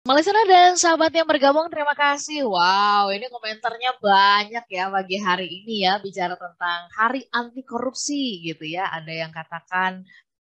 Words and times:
Listener 0.00 0.48
dan 0.48 0.80
sahabat 0.80 1.12
yang 1.12 1.28
bergabung, 1.28 1.68
terima 1.68 1.92
kasih. 1.92 2.48
Wow, 2.48 3.12
ini 3.12 3.28
komentarnya 3.28 4.00
banyak 4.00 4.64
ya 4.72 4.88
pagi 4.88 5.20
hari 5.20 5.44
ini 5.60 5.84
ya, 5.84 6.00
bicara 6.00 6.40
tentang 6.40 6.88
hari 6.96 7.28
anti 7.28 7.60
korupsi 7.60 8.40
gitu 8.40 8.64
ya. 8.64 8.88
Ada 8.88 9.12
yang 9.12 9.28
katakan, 9.28 10.00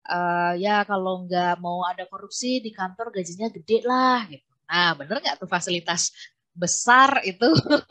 uh, 0.09 0.57
ya 0.57 0.89
kalau 0.89 1.29
nggak 1.29 1.61
mau 1.61 1.85
ada 1.85 2.09
korupsi 2.09 2.65
di 2.65 2.73
kantor 2.73 3.13
gajinya 3.13 3.53
gede 3.53 3.85
lah 3.85 4.25
gitu. 4.33 4.49
Nah, 4.73 4.97
bener 4.97 5.21
nggak 5.21 5.37
tuh 5.45 5.51
fasilitas 5.53 6.17
besar 6.57 7.21
itu 7.21 7.45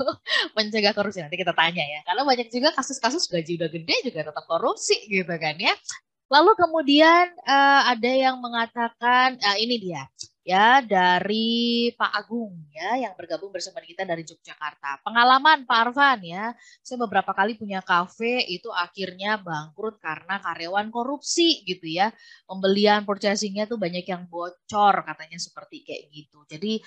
mencegah 0.58 0.98
korupsi? 0.98 1.22
Nanti 1.22 1.38
kita 1.38 1.54
tanya 1.54 1.86
ya. 1.86 2.02
Karena 2.10 2.26
banyak 2.26 2.50
juga 2.50 2.74
kasus-kasus 2.74 3.30
gaji 3.30 3.62
udah 3.62 3.70
gede 3.70 3.96
juga 4.10 4.34
tetap 4.34 4.50
korupsi 4.50 4.98
gitu 5.06 5.30
kan 5.38 5.54
ya. 5.62 5.78
Lalu 6.26 6.58
kemudian 6.58 7.38
uh, 7.46 7.86
ada 7.86 8.10
yang 8.10 8.42
mengatakan 8.42 9.38
uh, 9.38 9.58
ini 9.62 9.78
dia 9.78 10.10
ya 10.42 10.82
dari 10.82 11.90
Pak 11.94 12.12
Agung 12.18 12.66
ya 12.74 12.98
yang 12.98 13.14
bergabung 13.14 13.54
bersama 13.54 13.80
kita 13.86 14.02
dari 14.04 14.26
Yogyakarta. 14.26 15.06
Pengalaman 15.06 15.70
Pak 15.70 15.78
Arfan 15.90 16.20
ya, 16.26 16.54
saya 16.82 16.98
beberapa 16.98 17.32
kali 17.32 17.56
punya 17.56 17.80
kafe 17.86 18.46
itu 18.50 18.74
akhirnya 18.74 19.38
bangkrut 19.38 20.02
karena 20.02 20.42
karyawan 20.42 20.90
korupsi 20.90 21.62
gitu 21.64 21.86
ya. 21.86 22.10
Pembelian 22.50 23.06
purchasingnya 23.06 23.70
tuh 23.70 23.78
banyak 23.78 24.04
yang 24.04 24.26
bocor 24.26 25.06
katanya 25.06 25.38
seperti 25.38 25.86
kayak 25.86 26.10
gitu. 26.10 26.42
Jadi 26.50 26.82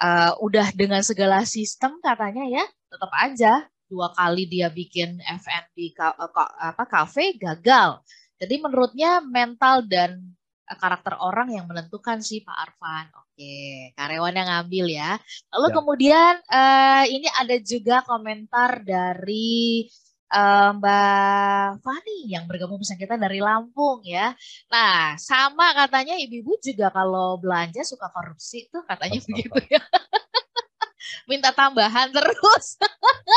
uh, 0.00 0.32
udah 0.40 0.72
dengan 0.72 1.04
segala 1.04 1.44
sistem 1.44 2.00
katanya 2.00 2.44
ya 2.48 2.64
tetap 2.90 3.12
aja 3.14 3.52
dua 3.86 4.10
kali 4.14 4.46
dia 4.46 4.70
bikin 4.70 5.18
F&B 5.18 5.94
apa 5.98 6.84
kafe 6.86 7.34
gagal 7.36 8.00
jadi 8.40 8.54
menurutnya 8.62 9.20
mental 9.20 9.84
dan 9.84 10.16
eh, 10.16 10.39
karakter 10.78 11.18
orang 11.18 11.50
yang 11.50 11.66
menentukan 11.66 12.22
sih 12.22 12.46
Pak 12.46 12.56
Arfan. 12.56 13.06
Oke, 13.18 13.90
karyawan 13.98 14.34
yang 14.36 14.48
ngambil 14.48 14.86
ya. 14.90 15.10
Lalu 15.50 15.68
ya. 15.70 15.74
kemudian 15.74 16.34
uh, 16.46 17.04
ini 17.10 17.28
ada 17.34 17.56
juga 17.58 17.96
komentar 18.06 18.84
dari 18.86 19.88
uh, 20.30 20.70
Mbak 20.78 21.82
Fani 21.82 22.18
yang 22.30 22.44
bergabung 22.46 22.78
bersama 22.78 23.02
kita 23.02 23.16
dari 23.18 23.42
Lampung 23.42 24.00
ya. 24.06 24.32
Nah, 24.70 25.18
sama 25.18 25.74
katanya 25.74 26.14
ibu-ibu 26.16 26.56
juga 26.62 26.88
kalau 26.94 27.36
belanja 27.42 27.82
suka 27.82 28.08
korupsi 28.10 28.70
tuh 28.70 28.86
katanya 28.86 29.18
Mas, 29.18 29.26
begitu 29.26 29.58
ya. 29.68 29.82
Minta 31.28 31.50
tambahan 31.50 32.14
terus. 32.14 32.78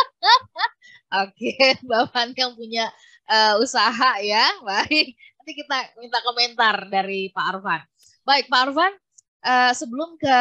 Oke, 1.24 1.78
Mbak 1.86 2.04
Fani 2.10 2.34
yang 2.38 2.54
punya 2.58 2.86
uh, 3.30 3.62
usaha 3.62 4.18
ya. 4.22 4.46
Baik, 4.66 5.14
nanti 5.44 5.60
kita 5.60 6.00
minta 6.00 6.24
komentar 6.24 6.88
dari 6.88 7.28
Pak 7.28 7.46
Arfan. 7.52 7.84
Baik, 8.24 8.48
Pak 8.48 8.62
Arfan, 8.64 8.96
uh, 9.44 9.76
sebelum 9.76 10.16
ke 10.16 10.38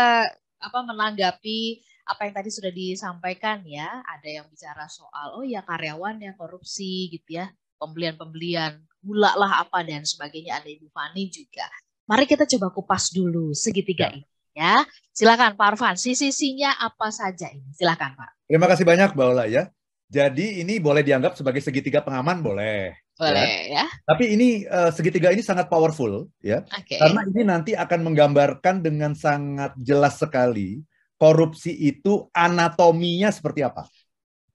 apa 0.62 0.78
menanggapi 0.86 1.82
apa 2.06 2.30
yang 2.30 2.34
tadi 2.38 2.54
sudah 2.54 2.70
disampaikan 2.70 3.66
ya, 3.66 3.98
ada 4.06 4.30
yang 4.30 4.46
bicara 4.46 4.86
soal 4.86 5.34
oh 5.34 5.42
ya 5.42 5.66
karyawan 5.66 6.22
yang 6.22 6.38
korupsi 6.38 7.10
gitu 7.10 7.42
ya, 7.42 7.50
pembelian-pembelian 7.82 8.78
gula 9.02 9.34
lah 9.34 9.66
apa 9.66 9.82
dan 9.82 10.06
sebagainya 10.06 10.62
ada 10.62 10.70
Ibu 10.70 10.86
Fani 10.94 11.26
juga. 11.34 11.66
Mari 12.06 12.30
kita 12.30 12.46
coba 12.46 12.70
kupas 12.70 13.10
dulu 13.10 13.50
segitiga 13.58 14.06
ya. 14.06 14.22
ini 14.22 14.22
ya. 14.54 14.86
Silakan 15.10 15.58
Pak 15.58 15.66
Arfan, 15.74 15.98
sisi-sisinya 15.98 16.78
apa 16.78 17.10
saja 17.10 17.50
ini? 17.50 17.74
Silakan 17.74 18.14
Pak. 18.14 18.46
Terima 18.46 18.70
kasih 18.70 18.86
banyak 18.86 19.18
Mbak 19.18 19.26
Ola 19.34 19.50
ya. 19.50 19.66
Jadi 20.06 20.62
ini 20.62 20.78
boleh 20.78 21.02
dianggap 21.02 21.34
sebagai 21.34 21.58
segitiga 21.58 22.06
pengaman 22.06 22.38
boleh. 22.38 23.01
Boleh 23.20 23.68
ya. 23.68 23.82
ya. 23.82 23.86
Tapi 24.08 24.24
ini 24.34 24.48
uh, 24.64 24.88
segitiga 24.88 25.30
ini 25.30 25.44
sangat 25.44 25.68
powerful 25.68 26.32
ya. 26.40 26.64
Okay. 26.68 26.96
Karena 26.98 27.20
ini 27.28 27.42
nanti 27.44 27.72
akan 27.76 28.00
menggambarkan 28.08 28.80
dengan 28.80 29.12
sangat 29.12 29.76
jelas 29.76 30.16
sekali 30.18 30.80
korupsi 31.22 31.70
itu 31.70 32.26
anatominya 32.34 33.30
seperti 33.30 33.62
apa. 33.62 33.86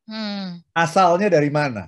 Hmm. 0.04 0.60
Asalnya 0.76 1.32
dari 1.32 1.48
mana? 1.48 1.88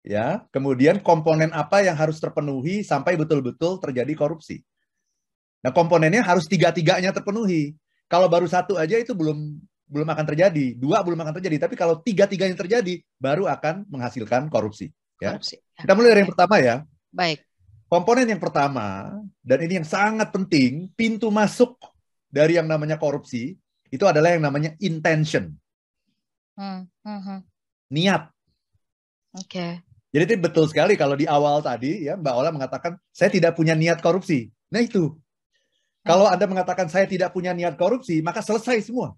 Ya, 0.00 0.48
kemudian 0.48 1.00
komponen 1.04 1.52
apa 1.52 1.84
yang 1.84 1.92
harus 1.92 2.16
terpenuhi 2.20 2.80
sampai 2.80 3.20
betul-betul 3.20 3.80
terjadi 3.80 4.12
korupsi. 4.16 4.64
Nah, 5.60 5.72
komponennya 5.72 6.24
harus 6.24 6.48
tiga-tiganya 6.48 7.12
terpenuhi. 7.12 7.76
Kalau 8.08 8.32
baru 8.32 8.48
satu 8.48 8.80
aja 8.80 8.96
itu 8.96 9.12
belum 9.12 9.60
belum 9.90 10.08
akan 10.08 10.24
terjadi, 10.32 10.72
dua 10.76 11.04
belum 11.04 11.20
akan 11.20 11.36
terjadi, 11.36 11.68
tapi 11.68 11.76
kalau 11.76 12.00
tiga-tiganya 12.00 12.56
terjadi, 12.56 13.00
baru 13.20 13.44
akan 13.48 13.88
menghasilkan 13.92 14.48
korupsi. 14.48 14.88
Ya. 15.20 15.36
korupsi. 15.36 15.60
Kita 15.82 15.92
mulai 15.96 16.08
dari 16.12 16.20
yang 16.24 16.32
pertama 16.32 16.56
ya. 16.60 16.76
Baik. 17.10 17.38
Komponen 17.90 18.26
yang 18.30 18.38
pertama, 18.38 19.18
dan 19.42 19.58
ini 19.66 19.82
yang 19.82 19.88
sangat 19.88 20.30
penting, 20.30 20.94
pintu 20.94 21.26
masuk 21.26 21.74
dari 22.30 22.54
yang 22.54 22.70
namanya 22.70 22.94
korupsi, 22.94 23.58
itu 23.90 24.04
adalah 24.06 24.30
yang 24.30 24.46
namanya 24.46 24.78
intention. 24.78 25.58
Hmm. 26.54 26.86
Hmm. 27.02 27.20
hmm. 27.20 27.38
Niat. 27.90 28.30
Oke. 29.34 29.50
Okay. 29.50 29.72
Jadi 30.10 30.22
itu 30.26 30.34
betul 30.42 30.66
sekali 30.66 30.98
kalau 30.98 31.14
di 31.14 31.22
awal 31.22 31.62
tadi 31.62 32.10
ya 32.10 32.18
Mbak 32.18 32.34
Ola 32.34 32.50
mengatakan 32.50 32.98
saya 33.14 33.30
tidak 33.30 33.54
punya 33.54 33.78
niat 33.78 34.02
korupsi. 34.02 34.50
Nah 34.74 34.82
itu. 34.82 35.14
Kalau. 36.02 36.26
Anda 36.26 36.48
mengatakan 36.50 36.90
saya 36.90 37.06
tidak 37.06 37.30
punya 37.30 37.54
niat 37.54 37.78
korupsi, 37.78 38.18
maka 38.24 38.42
selesai 38.42 38.90
semua. 38.90 39.14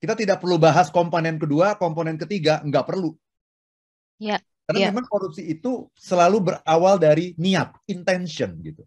Kita 0.00 0.16
tidak 0.16 0.40
perlu 0.40 0.56
bahas 0.56 0.88
komponen 0.88 1.36
kedua, 1.36 1.76
komponen 1.76 2.16
ketiga, 2.16 2.64
nggak 2.64 2.88
perlu. 2.88 3.14
Ya. 4.16 4.40
Karena 4.70 4.86
ya. 4.86 4.88
memang 4.94 5.10
korupsi 5.10 5.42
itu 5.50 5.90
selalu 5.98 6.46
berawal 6.46 6.94
dari 7.02 7.34
niat, 7.34 7.74
intention 7.90 8.54
gitu. 8.62 8.86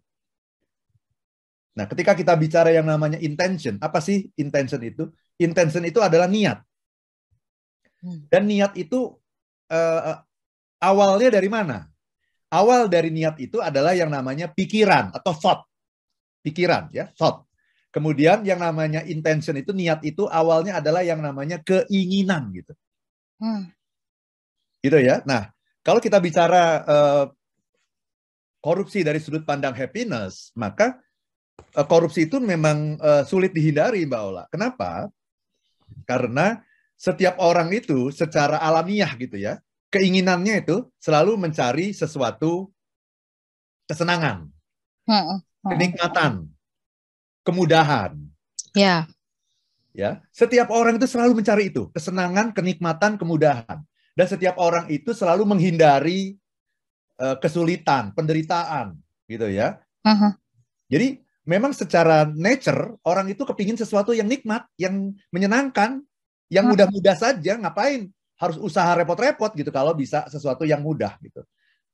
Nah, 1.76 1.84
ketika 1.84 2.16
kita 2.16 2.32
bicara 2.40 2.72
yang 2.72 2.88
namanya 2.88 3.20
intention, 3.20 3.76
apa 3.84 4.00
sih 4.00 4.32
intention 4.40 4.80
itu? 4.80 5.12
Intention 5.36 5.84
itu 5.84 6.00
adalah 6.00 6.24
niat. 6.24 6.64
Hmm. 8.00 8.24
Dan 8.32 8.48
niat 8.48 8.72
itu 8.80 9.12
uh, 9.68 10.24
awalnya 10.80 11.36
dari 11.36 11.52
mana? 11.52 11.84
Awal 12.48 12.88
dari 12.88 13.12
niat 13.12 13.36
itu 13.36 13.60
adalah 13.60 13.92
yang 13.92 14.08
namanya 14.08 14.48
pikiran 14.48 15.12
atau 15.12 15.36
thought. 15.36 15.68
Pikiran 16.40 16.88
ya, 16.96 17.12
thought. 17.12 17.44
Kemudian 17.92 18.40
yang 18.48 18.58
namanya 18.64 19.04
intention 19.04 19.60
itu 19.60 19.76
niat 19.76 20.00
itu 20.00 20.24
awalnya 20.32 20.80
adalah 20.80 21.04
yang 21.04 21.20
namanya 21.20 21.60
keinginan 21.60 22.56
gitu. 22.56 22.72
Hmm. 23.36 23.68
Gitu 24.80 24.96
ya. 24.96 25.20
Nah, 25.28 25.53
kalau 25.84 26.00
kita 26.00 26.16
bicara 26.16 26.80
uh, 26.88 27.24
korupsi 28.64 29.04
dari 29.04 29.20
sudut 29.20 29.44
pandang 29.44 29.76
happiness, 29.76 30.48
maka 30.56 30.96
uh, 31.76 31.84
korupsi 31.84 32.24
itu 32.24 32.40
memang 32.40 32.96
uh, 32.96 33.22
sulit 33.28 33.52
dihindari, 33.52 34.08
Mbak 34.08 34.22
Ola. 34.24 34.44
Kenapa? 34.48 35.12
Karena 36.08 36.64
setiap 36.96 37.36
orang 37.36 37.68
itu 37.76 38.08
secara 38.08 38.64
alamiah 38.64 39.12
gitu 39.20 39.36
ya, 39.36 39.60
keinginannya 39.92 40.64
itu 40.64 40.88
selalu 40.96 41.36
mencari 41.36 41.92
sesuatu 41.92 42.72
kesenangan, 43.84 44.48
hmm. 45.04 45.14
Hmm. 45.20 45.70
kenikmatan, 45.76 46.32
kemudahan. 47.44 48.16
Ya. 48.72 49.04
Ya, 49.94 50.18
setiap 50.34 50.74
orang 50.74 50.98
itu 50.98 51.06
selalu 51.06 51.38
mencari 51.38 51.70
itu, 51.70 51.86
kesenangan, 51.94 52.50
kenikmatan, 52.50 53.14
kemudahan. 53.14 53.86
Dan 54.14 54.26
setiap 54.30 54.54
orang 54.62 54.86
itu 54.94 55.10
selalu 55.10 55.42
menghindari 55.42 56.38
uh, 57.18 57.34
kesulitan, 57.42 58.14
penderitaan, 58.14 58.94
gitu 59.26 59.50
ya. 59.50 59.82
Uh-huh. 60.06 60.30
Jadi 60.86 61.18
memang 61.42 61.74
secara 61.74 62.22
nature 62.30 62.94
orang 63.02 63.26
itu 63.34 63.42
kepingin 63.42 63.74
sesuatu 63.74 64.14
yang 64.14 64.30
nikmat, 64.30 64.70
yang 64.78 65.10
menyenangkan, 65.34 65.98
yang 66.46 66.70
uh-huh. 66.70 66.78
mudah-mudah 66.78 67.18
saja. 67.18 67.58
Ngapain 67.58 68.06
harus 68.38 68.54
usaha 68.62 68.94
repot-repot 68.94 69.50
gitu 69.58 69.74
kalau 69.74 69.98
bisa 69.98 70.30
sesuatu 70.30 70.62
yang 70.62 70.78
mudah 70.78 71.18
gitu. 71.18 71.42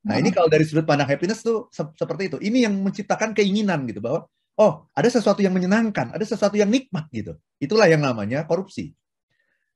Nah 0.04 0.16
uh-huh. 0.16 0.20
ini 0.20 0.28
kalau 0.28 0.52
dari 0.52 0.68
sudut 0.68 0.84
pandang 0.84 1.08
happiness 1.08 1.40
tuh 1.40 1.72
se- 1.72 1.96
seperti 1.96 2.32
itu. 2.32 2.36
Ini 2.36 2.68
yang 2.68 2.76
menciptakan 2.84 3.32
keinginan 3.32 3.88
gitu 3.88 4.04
bahwa 4.04 4.28
oh 4.60 4.92
ada 4.92 5.08
sesuatu 5.08 5.40
yang 5.40 5.56
menyenangkan, 5.56 6.12
ada 6.12 6.24
sesuatu 6.28 6.60
yang 6.60 6.68
nikmat 6.68 7.08
gitu. 7.16 7.32
Itulah 7.56 7.88
yang 7.88 8.04
namanya 8.04 8.44
korupsi. 8.44 8.92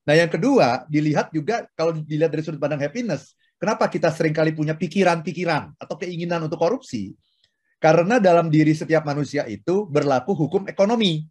Nah 0.05 0.13
yang 0.13 0.29
kedua 0.29 0.85
dilihat 0.85 1.33
juga 1.33 1.65
kalau 1.73 1.97
dilihat 1.97 2.29
dari 2.29 2.45
sudut 2.45 2.61
pandang 2.61 2.81
happiness, 2.81 3.33
kenapa 3.57 3.89
kita 3.89 4.13
sering 4.13 4.37
kali 4.37 4.53
punya 4.53 4.77
pikiran-pikiran 4.77 5.73
atau 5.81 5.95
keinginan 5.97 6.45
untuk 6.45 6.61
korupsi? 6.61 7.17
Karena 7.81 8.21
dalam 8.21 8.53
diri 8.53 8.71
setiap 8.71 9.01
manusia 9.05 9.43
itu 9.49 9.89
berlaku 9.89 10.37
hukum 10.37 10.69
ekonomi. 10.69 11.25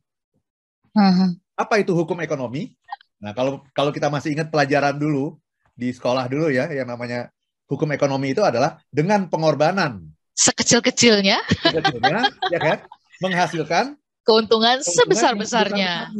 Uh-huh. 0.94 1.30
Apa 1.54 1.78
itu 1.82 1.94
hukum 1.94 2.18
ekonomi? 2.22 2.74
Nah 3.22 3.30
kalau 3.30 3.62
kalau 3.70 3.94
kita 3.94 4.10
masih 4.10 4.34
ingat 4.34 4.50
pelajaran 4.50 4.98
dulu 4.98 5.38
di 5.74 5.94
sekolah 5.94 6.26
dulu 6.26 6.50
ya, 6.50 6.70
yang 6.70 6.90
namanya 6.90 7.30
hukum 7.70 7.88
ekonomi 7.94 8.34
itu 8.34 8.42
adalah 8.42 8.78
dengan 8.90 9.26
pengorbanan 9.30 10.02
sekecil-kecilnya, 10.34 11.38
sekecilnya 11.62 12.26
ya 12.50 12.58
kan? 12.58 12.78
menghasilkan 13.22 13.84
keuntungan, 14.26 14.82
keuntungan 14.82 14.94
sebesar-besarnya. 14.98 16.10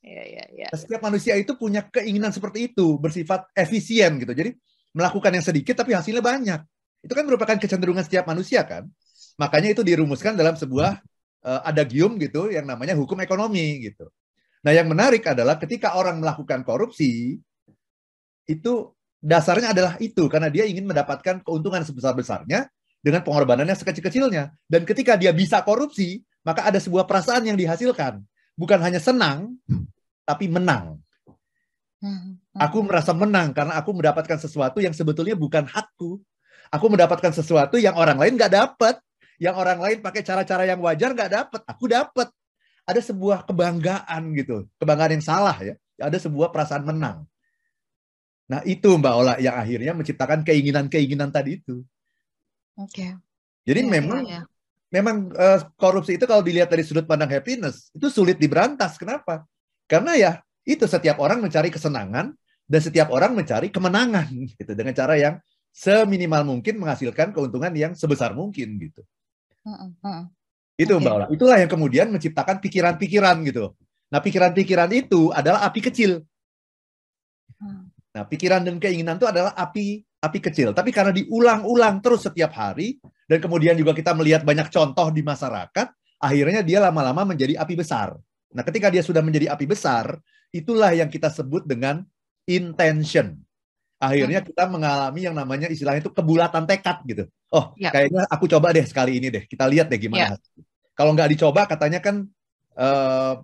Ya, 0.00 0.24
ya, 0.24 0.44
ya. 0.56 0.68
Setiap 0.72 1.04
manusia 1.04 1.36
itu 1.36 1.52
punya 1.60 1.84
keinginan 1.84 2.32
seperti 2.32 2.72
itu, 2.72 2.96
bersifat 2.96 3.52
efisien 3.52 4.16
gitu. 4.16 4.32
Jadi 4.32 4.56
melakukan 4.96 5.30
yang 5.36 5.44
sedikit 5.44 5.76
tapi 5.76 5.92
hasilnya 5.92 6.24
banyak. 6.24 6.60
Itu 7.04 7.12
kan 7.12 7.24
merupakan 7.28 7.56
kecenderungan 7.56 8.04
setiap 8.04 8.24
manusia 8.24 8.64
kan. 8.64 8.88
Makanya 9.36 9.76
itu 9.76 9.84
dirumuskan 9.84 10.36
dalam 10.36 10.56
sebuah 10.56 11.00
uh, 11.44 11.60
adagium 11.68 12.16
gitu 12.16 12.48
yang 12.48 12.64
namanya 12.64 12.96
hukum 12.96 13.16
ekonomi 13.20 13.88
gitu. 13.92 14.08
Nah, 14.60 14.72
yang 14.76 14.88
menarik 14.88 15.24
adalah 15.24 15.56
ketika 15.56 15.96
orang 15.96 16.20
melakukan 16.20 16.60
korupsi, 16.64 17.40
itu 18.44 18.72
dasarnya 19.20 19.72
adalah 19.72 19.92
itu 20.00 20.28
karena 20.28 20.52
dia 20.52 20.68
ingin 20.68 20.84
mendapatkan 20.84 21.40
keuntungan 21.40 21.80
sebesar-besarnya 21.84 22.68
dengan 23.00 23.24
pengorbanannya 23.24 23.72
sekecil-kecilnya. 23.76 24.52
Dan 24.68 24.84
ketika 24.84 25.16
dia 25.16 25.32
bisa 25.32 25.64
korupsi, 25.64 26.20
maka 26.44 26.68
ada 26.68 26.76
sebuah 26.76 27.08
perasaan 27.08 27.48
yang 27.48 27.56
dihasilkan. 27.56 28.20
Bukan 28.60 28.76
hanya 28.84 29.00
senang, 29.00 29.56
tapi 30.28 30.52
menang. 30.52 31.00
Hmm, 32.04 32.36
hmm. 32.36 32.60
Aku 32.60 32.84
merasa 32.84 33.16
menang 33.16 33.56
karena 33.56 33.80
aku 33.80 33.96
mendapatkan 33.96 34.36
sesuatu 34.36 34.84
yang 34.84 34.92
sebetulnya 34.92 35.32
bukan 35.32 35.64
hakku. 35.64 36.20
Aku 36.68 36.92
mendapatkan 36.92 37.32
sesuatu 37.32 37.80
yang 37.80 37.96
orang 37.96 38.20
lain 38.20 38.36
nggak 38.36 38.52
dapat. 38.52 39.00
Yang 39.40 39.56
orang 39.56 39.80
lain 39.80 39.98
pakai 40.04 40.20
cara-cara 40.20 40.68
yang 40.68 40.84
wajar 40.84 41.16
nggak 41.16 41.32
dapat. 41.32 41.60
Aku 41.64 41.88
dapat 41.88 42.28
ada 42.84 43.00
sebuah 43.00 43.48
kebanggaan 43.48 44.36
gitu, 44.36 44.68
kebanggaan 44.76 45.16
yang 45.16 45.24
salah 45.24 45.56
ya. 45.56 45.74
Ada 45.96 46.28
sebuah 46.28 46.52
perasaan 46.52 46.84
menang. 46.84 47.24
Nah 48.50 48.60
itu 48.68 48.92
Mbak 48.92 49.14
Ola 49.14 49.34
yang 49.40 49.56
akhirnya 49.56 49.96
menciptakan 49.96 50.44
keinginan-keinginan 50.44 51.32
tadi 51.32 51.64
itu. 51.64 51.80
Oke. 52.76 52.92
Okay. 52.92 53.10
Jadi 53.64 53.80
ya, 53.84 53.88
memang 53.88 54.20
ya, 54.26 54.42
ya. 54.42 54.49
Memang 54.90 55.30
uh, 55.34 55.62
korupsi 55.78 56.18
itu 56.18 56.26
kalau 56.26 56.42
dilihat 56.42 56.68
dari 56.68 56.82
sudut 56.82 57.06
pandang 57.06 57.30
happiness 57.30 57.88
itu 57.94 58.10
sulit 58.10 58.36
diberantas. 58.36 58.98
Kenapa? 58.98 59.46
Karena 59.86 60.14
ya 60.18 60.32
itu 60.66 60.84
setiap 60.84 61.22
orang 61.22 61.40
mencari 61.40 61.70
kesenangan 61.70 62.34
dan 62.66 62.80
setiap 62.82 63.10
orang 63.14 63.34
mencari 63.34 63.70
kemenangan 63.70 64.26
gitu 64.58 64.72
dengan 64.74 64.94
cara 64.94 65.14
yang 65.16 65.34
seminimal 65.70 66.42
mungkin 66.42 66.82
menghasilkan 66.82 67.30
keuntungan 67.30 67.70
yang 67.74 67.92
sebesar 67.94 68.34
mungkin 68.34 68.78
gitu. 68.82 69.02
Uh, 69.62 69.94
uh, 70.02 70.22
itu 70.74 70.90
okay. 70.90 71.02
Mbak 71.04 71.12
Ola. 71.14 71.26
Itulah 71.30 71.56
yang 71.62 71.70
kemudian 71.70 72.06
menciptakan 72.10 72.58
pikiran-pikiran 72.58 73.36
gitu. 73.46 73.76
Nah, 74.10 74.18
pikiran-pikiran 74.18 74.90
itu 74.90 75.30
adalah 75.30 75.62
api 75.68 75.80
kecil. 75.84 76.24
Hmm. 77.60 77.92
Nah, 78.10 78.24
pikiran 78.26 78.66
dan 78.66 78.82
keinginan 78.82 79.20
itu 79.20 79.28
adalah 79.28 79.54
api 79.54 80.02
api 80.20 80.38
kecil. 80.40 80.74
Tapi 80.74 80.90
karena 80.90 81.14
diulang-ulang 81.14 82.02
terus 82.02 82.26
setiap 82.26 82.50
hari 82.56 82.98
dan 83.30 83.38
kemudian 83.38 83.78
juga 83.78 83.94
kita 83.94 84.10
melihat 84.10 84.42
banyak 84.42 84.66
contoh 84.74 85.06
di 85.14 85.22
masyarakat, 85.22 85.86
akhirnya 86.18 86.66
dia 86.66 86.82
lama-lama 86.82 87.22
menjadi 87.22 87.62
api 87.62 87.78
besar. 87.78 88.18
Nah, 88.50 88.66
ketika 88.66 88.90
dia 88.90 89.06
sudah 89.06 89.22
menjadi 89.22 89.54
api 89.54 89.70
besar, 89.70 90.18
itulah 90.50 90.90
yang 90.90 91.06
kita 91.06 91.30
sebut 91.30 91.62
dengan 91.62 92.02
intention. 92.50 93.38
Akhirnya 94.02 94.42
hmm. 94.42 94.48
kita 94.50 94.64
mengalami 94.66 95.20
yang 95.30 95.36
namanya 95.38 95.70
istilahnya 95.70 96.02
itu 96.02 96.10
kebulatan 96.10 96.66
tekad 96.66 97.06
gitu. 97.06 97.24
Oh, 97.54 97.70
ya. 97.78 97.94
kayaknya 97.94 98.26
aku 98.26 98.50
coba 98.50 98.74
deh 98.74 98.82
sekali 98.82 99.22
ini 99.22 99.30
deh. 99.30 99.46
Kita 99.46 99.70
lihat 99.70 99.86
deh 99.86 100.00
gimana. 100.02 100.34
Ya. 100.34 100.36
Kalau 100.98 101.14
nggak 101.14 101.30
dicoba 101.30 101.70
katanya 101.70 102.02
kan 102.02 102.26
uh, 102.74 103.34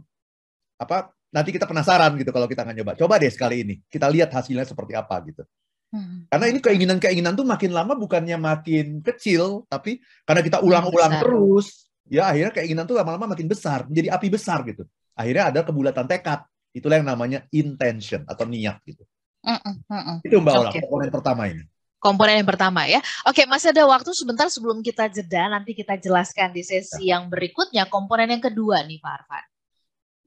apa 0.83 1.15
nanti 1.31 1.55
kita 1.55 1.69
penasaran 1.69 2.19
gitu 2.19 2.35
kalau 2.35 2.50
kita 2.50 2.67
nggak 2.67 2.77
nyoba. 2.83 2.93
Coba 2.99 3.23
deh 3.23 3.31
sekali 3.31 3.62
ini. 3.62 3.79
Kita 3.87 4.11
lihat 4.11 4.35
hasilnya 4.35 4.67
seperti 4.67 4.99
apa 4.99 5.15
gitu. 5.31 5.47
Hmm. 5.96 6.28
Karena 6.28 6.46
ini 6.52 6.60
keinginan-keinginan 6.60 7.32
tuh 7.32 7.48
makin 7.48 7.72
lama 7.72 7.96
bukannya 7.96 8.37
makin 8.37 9.00
kecil, 9.00 9.64
tapi 9.72 10.04
karena 10.28 10.44
kita 10.44 10.60
ulang-ulang 10.60 11.25
terus, 11.25 11.88
ya 12.04 12.28
akhirnya 12.28 12.52
keinginan 12.52 12.84
tuh 12.84 13.00
lama-lama 13.00 13.32
makin 13.32 13.48
besar, 13.48 13.88
menjadi 13.88 14.12
api 14.12 14.28
besar 14.28 14.60
gitu. 14.69 14.84
Akhirnya 15.16 15.48
ada 15.48 15.60
kebulatan 15.64 16.04
tekad. 16.04 16.44
Itulah 16.76 17.00
yang 17.00 17.08
namanya 17.08 17.48
intention 17.48 18.28
atau 18.28 18.44
niat 18.44 18.84
gitu. 18.84 19.00
Mm 19.40 19.56
-mm, 19.56 19.75
mm 19.88 20.16
Itu 20.28 20.37
Mbak 20.44 20.52
Ola, 20.60 20.70
komponen 20.76 21.08
pertama 21.08 21.43
ini 21.48 21.64
komponen 22.06 22.38
yang 22.38 22.46
pertama 22.46 22.87
ya. 22.87 23.02
Oke, 23.26 23.42
masih 23.50 23.75
ada 23.75 23.82
waktu 23.90 24.14
sebentar 24.14 24.46
sebelum 24.46 24.78
kita 24.78 25.10
jeda, 25.10 25.50
nanti 25.50 25.75
kita 25.75 25.99
jelaskan 25.99 26.54
di 26.54 26.62
sesi 26.62 27.10
ya. 27.10 27.19
yang 27.19 27.26
berikutnya 27.26 27.90
komponen 27.90 28.31
yang 28.31 28.44
kedua 28.44 28.87
nih 28.87 29.02
Pak 29.02 29.12
Arfan. 29.19 29.44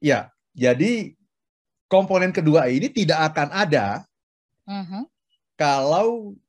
Ya, 0.04 0.20
jadi 0.52 1.16
komponen 1.88 2.36
kedua 2.36 2.68
ini 2.68 2.92
tidak 2.92 3.32
akan 3.32 3.48
ada 3.56 4.04
uh 4.68 4.84
-huh. 4.84 5.04
Kalau 5.60 6.40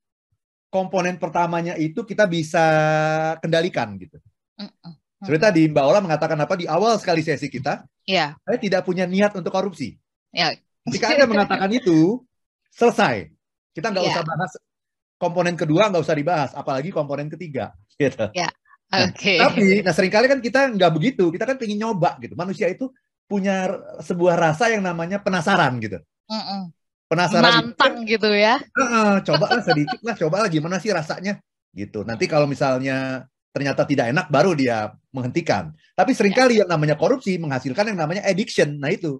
komponen 0.70 1.18
pertamanya 1.18 1.74
itu 1.74 2.06
kita 2.06 2.30
bisa 2.30 2.64
kendalikan 3.42 3.98
gitu. 3.98 4.22
Uh 4.54 4.70
-uh. 4.70 4.94
Seperti 5.20 5.42
tadi 5.42 5.62
Mbak 5.68 5.84
Ola 5.84 6.00
mengatakan 6.00 6.38
apa 6.38 6.54
di 6.56 6.64
awal 6.64 6.96
sekali 6.96 7.20
sesi 7.20 7.52
kita, 7.52 7.84
ya. 8.08 8.38
saya 8.40 8.56
tidak 8.56 8.88
punya 8.88 9.04
niat 9.04 9.36
untuk 9.36 9.52
korupsi. 9.52 9.98
Ya. 10.32 10.56
Ketika 10.88 11.12
Anda 11.12 11.28
mengatakan 11.28 11.68
itu, 11.76 12.24
selesai. 12.72 13.28
Kita 13.76 13.92
nggak 13.92 14.00
ya. 14.06 14.10
usah 14.16 14.22
bahas 14.24 14.52
komponen 15.20 15.60
kedua 15.60 15.92
nggak 15.92 16.00
usah 16.00 16.16
dibahas, 16.16 16.50
apalagi 16.56 16.88
komponen 16.88 17.28
ketiga. 17.28 17.76
Gitu. 18.00 18.32
Ya. 18.32 18.48
Oke. 18.90 19.12
Okay. 19.12 19.36
Nah, 19.36 19.52
tapi, 19.52 19.64
nah 19.84 19.92
sering 19.92 20.08
kali 20.08 20.26
kan 20.26 20.40
kita 20.40 20.72
nggak 20.72 20.92
begitu, 20.96 21.28
kita 21.28 21.44
kan 21.44 21.60
pengen 21.60 21.84
nyoba 21.84 22.16
gitu. 22.16 22.32
Manusia 22.32 22.66
itu 22.72 22.88
punya 23.28 23.68
sebuah 24.00 24.40
rasa 24.40 24.72
yang 24.72 24.80
namanya 24.80 25.20
penasaran 25.20 25.76
gitu. 25.84 26.00
Mm 26.32 26.42
-mm. 26.42 26.60
Penasaran. 27.10 27.74
Nantang 27.74 28.06
gitu, 28.06 28.30
gitu 28.30 28.38
ya. 28.38 28.62
Uh, 28.78 29.18
coba 29.26 29.58
lah 29.58 29.62
sedikit 29.66 29.98
lah, 30.06 30.14
coba 30.14 30.46
lah 30.46 30.48
gimana 30.48 30.78
sih 30.78 30.94
rasanya 30.94 31.42
gitu. 31.74 32.06
Nanti 32.06 32.30
kalau 32.30 32.46
misalnya 32.46 33.26
ternyata 33.50 33.82
tidak 33.82 34.14
enak, 34.14 34.30
baru 34.30 34.54
dia 34.54 34.94
menghentikan. 35.10 35.74
Tapi 35.98 36.14
sering 36.14 36.30
kali 36.30 36.62
ya. 36.62 36.62
yang 36.62 36.70
namanya 36.70 36.94
korupsi 36.94 37.34
menghasilkan 37.34 37.90
yang 37.90 37.98
namanya 37.98 38.22
addiction. 38.22 38.78
Nah 38.78 38.94
itu. 38.94 39.18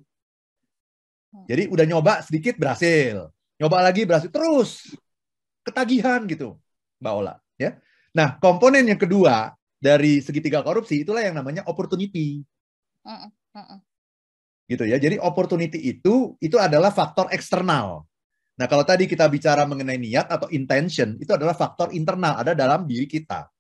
Jadi 1.51 1.67
udah 1.71 1.87
nyoba 1.87 2.23
sedikit 2.27 2.59
berhasil, 2.59 3.31
nyoba 3.59 3.87
lagi 3.87 4.03
berhasil 4.03 4.31
terus 4.31 4.95
ketagihan 5.63 6.23
gitu, 6.27 6.59
Mbak 7.03 7.15
Ola. 7.15 7.35
Ya. 7.55 7.79
Nah, 8.11 8.39
komponen 8.43 8.87
yang 8.87 8.99
kedua 8.99 9.55
dari 9.79 10.19
segitiga 10.23 10.63
korupsi 10.63 11.07
itulah 11.07 11.23
yang 11.23 11.39
namanya 11.39 11.63
opportunity. 11.71 12.43
Uh, 13.07 13.31
uh, 13.31 13.59
uh. 13.59 13.79
Gitu 14.71 14.87
ya. 14.87 15.03
Jadi 15.03 15.19
opportunity 15.19 15.83
itu 15.83 16.39
itu 16.39 16.55
adalah 16.55 16.95
faktor 16.95 17.27
eksternal. 17.35 18.07
Nah, 18.55 18.71
kalau 18.71 18.87
tadi 18.87 19.11
kita 19.11 19.27
bicara 19.27 19.67
mengenai 19.67 19.99
niat 19.99 20.31
atau 20.31 20.47
intention, 20.55 21.19
itu 21.19 21.35
adalah 21.35 21.59
faktor 21.59 21.91
internal 21.91 22.39
ada 22.39 22.55
dalam 22.55 22.87
diri 22.87 23.11
kita. 23.11 23.51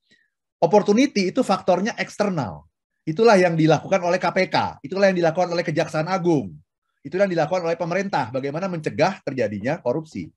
Opportunity 0.62 1.34
itu 1.34 1.42
faktornya 1.42 1.98
eksternal. 1.98 2.68
Itulah 3.02 3.34
yang 3.40 3.56
dilakukan 3.56 3.98
oleh 4.04 4.20
KPK, 4.20 4.84
itulah 4.84 5.08
yang 5.10 5.18
dilakukan 5.18 5.50
oleh 5.50 5.64
Kejaksaan 5.64 6.06
Agung. 6.06 6.52
Itulah 7.00 7.24
yang 7.24 7.32
dilakukan 7.32 7.64
oleh 7.64 7.80
pemerintah 7.80 8.28
bagaimana 8.28 8.68
mencegah 8.68 9.24
terjadinya 9.24 9.80
korupsi. 9.80 10.28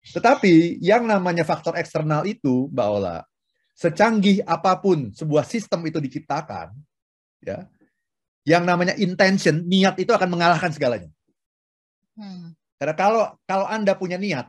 Tetapi 0.00 0.80
yang 0.80 1.04
namanya 1.04 1.44
faktor 1.44 1.76
eksternal 1.76 2.24
itu, 2.24 2.72
Mbak 2.72 2.88
Ola, 2.88 3.20
secanggih 3.76 4.40
apa 4.48 4.80
pun 4.80 5.12
sebuah 5.12 5.44
sistem 5.44 5.84
itu 5.84 6.00
diciptakan, 6.00 6.72
ya, 7.44 7.68
yang 8.46 8.62
namanya 8.62 8.94
intention, 8.94 9.66
niat 9.66 9.98
itu 9.98 10.14
akan 10.14 10.30
mengalahkan 10.30 10.70
segalanya. 10.70 11.10
Hmm. 12.14 12.54
Karena 12.78 12.94
kalau 12.94 13.22
kalau 13.42 13.66
Anda 13.66 13.98
punya 13.98 14.14
niat, 14.16 14.46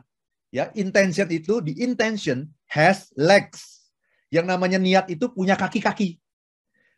ya, 0.54 0.70
intention 0.78 1.26
itu 1.34 1.58
di 1.58 1.82
intention 1.82 2.46
has 2.70 3.10
legs. 3.18 3.90
Yang 4.30 4.46
namanya 4.46 4.78
niat 4.78 5.10
itu 5.10 5.26
punya 5.34 5.58
kaki-kaki. 5.58 6.14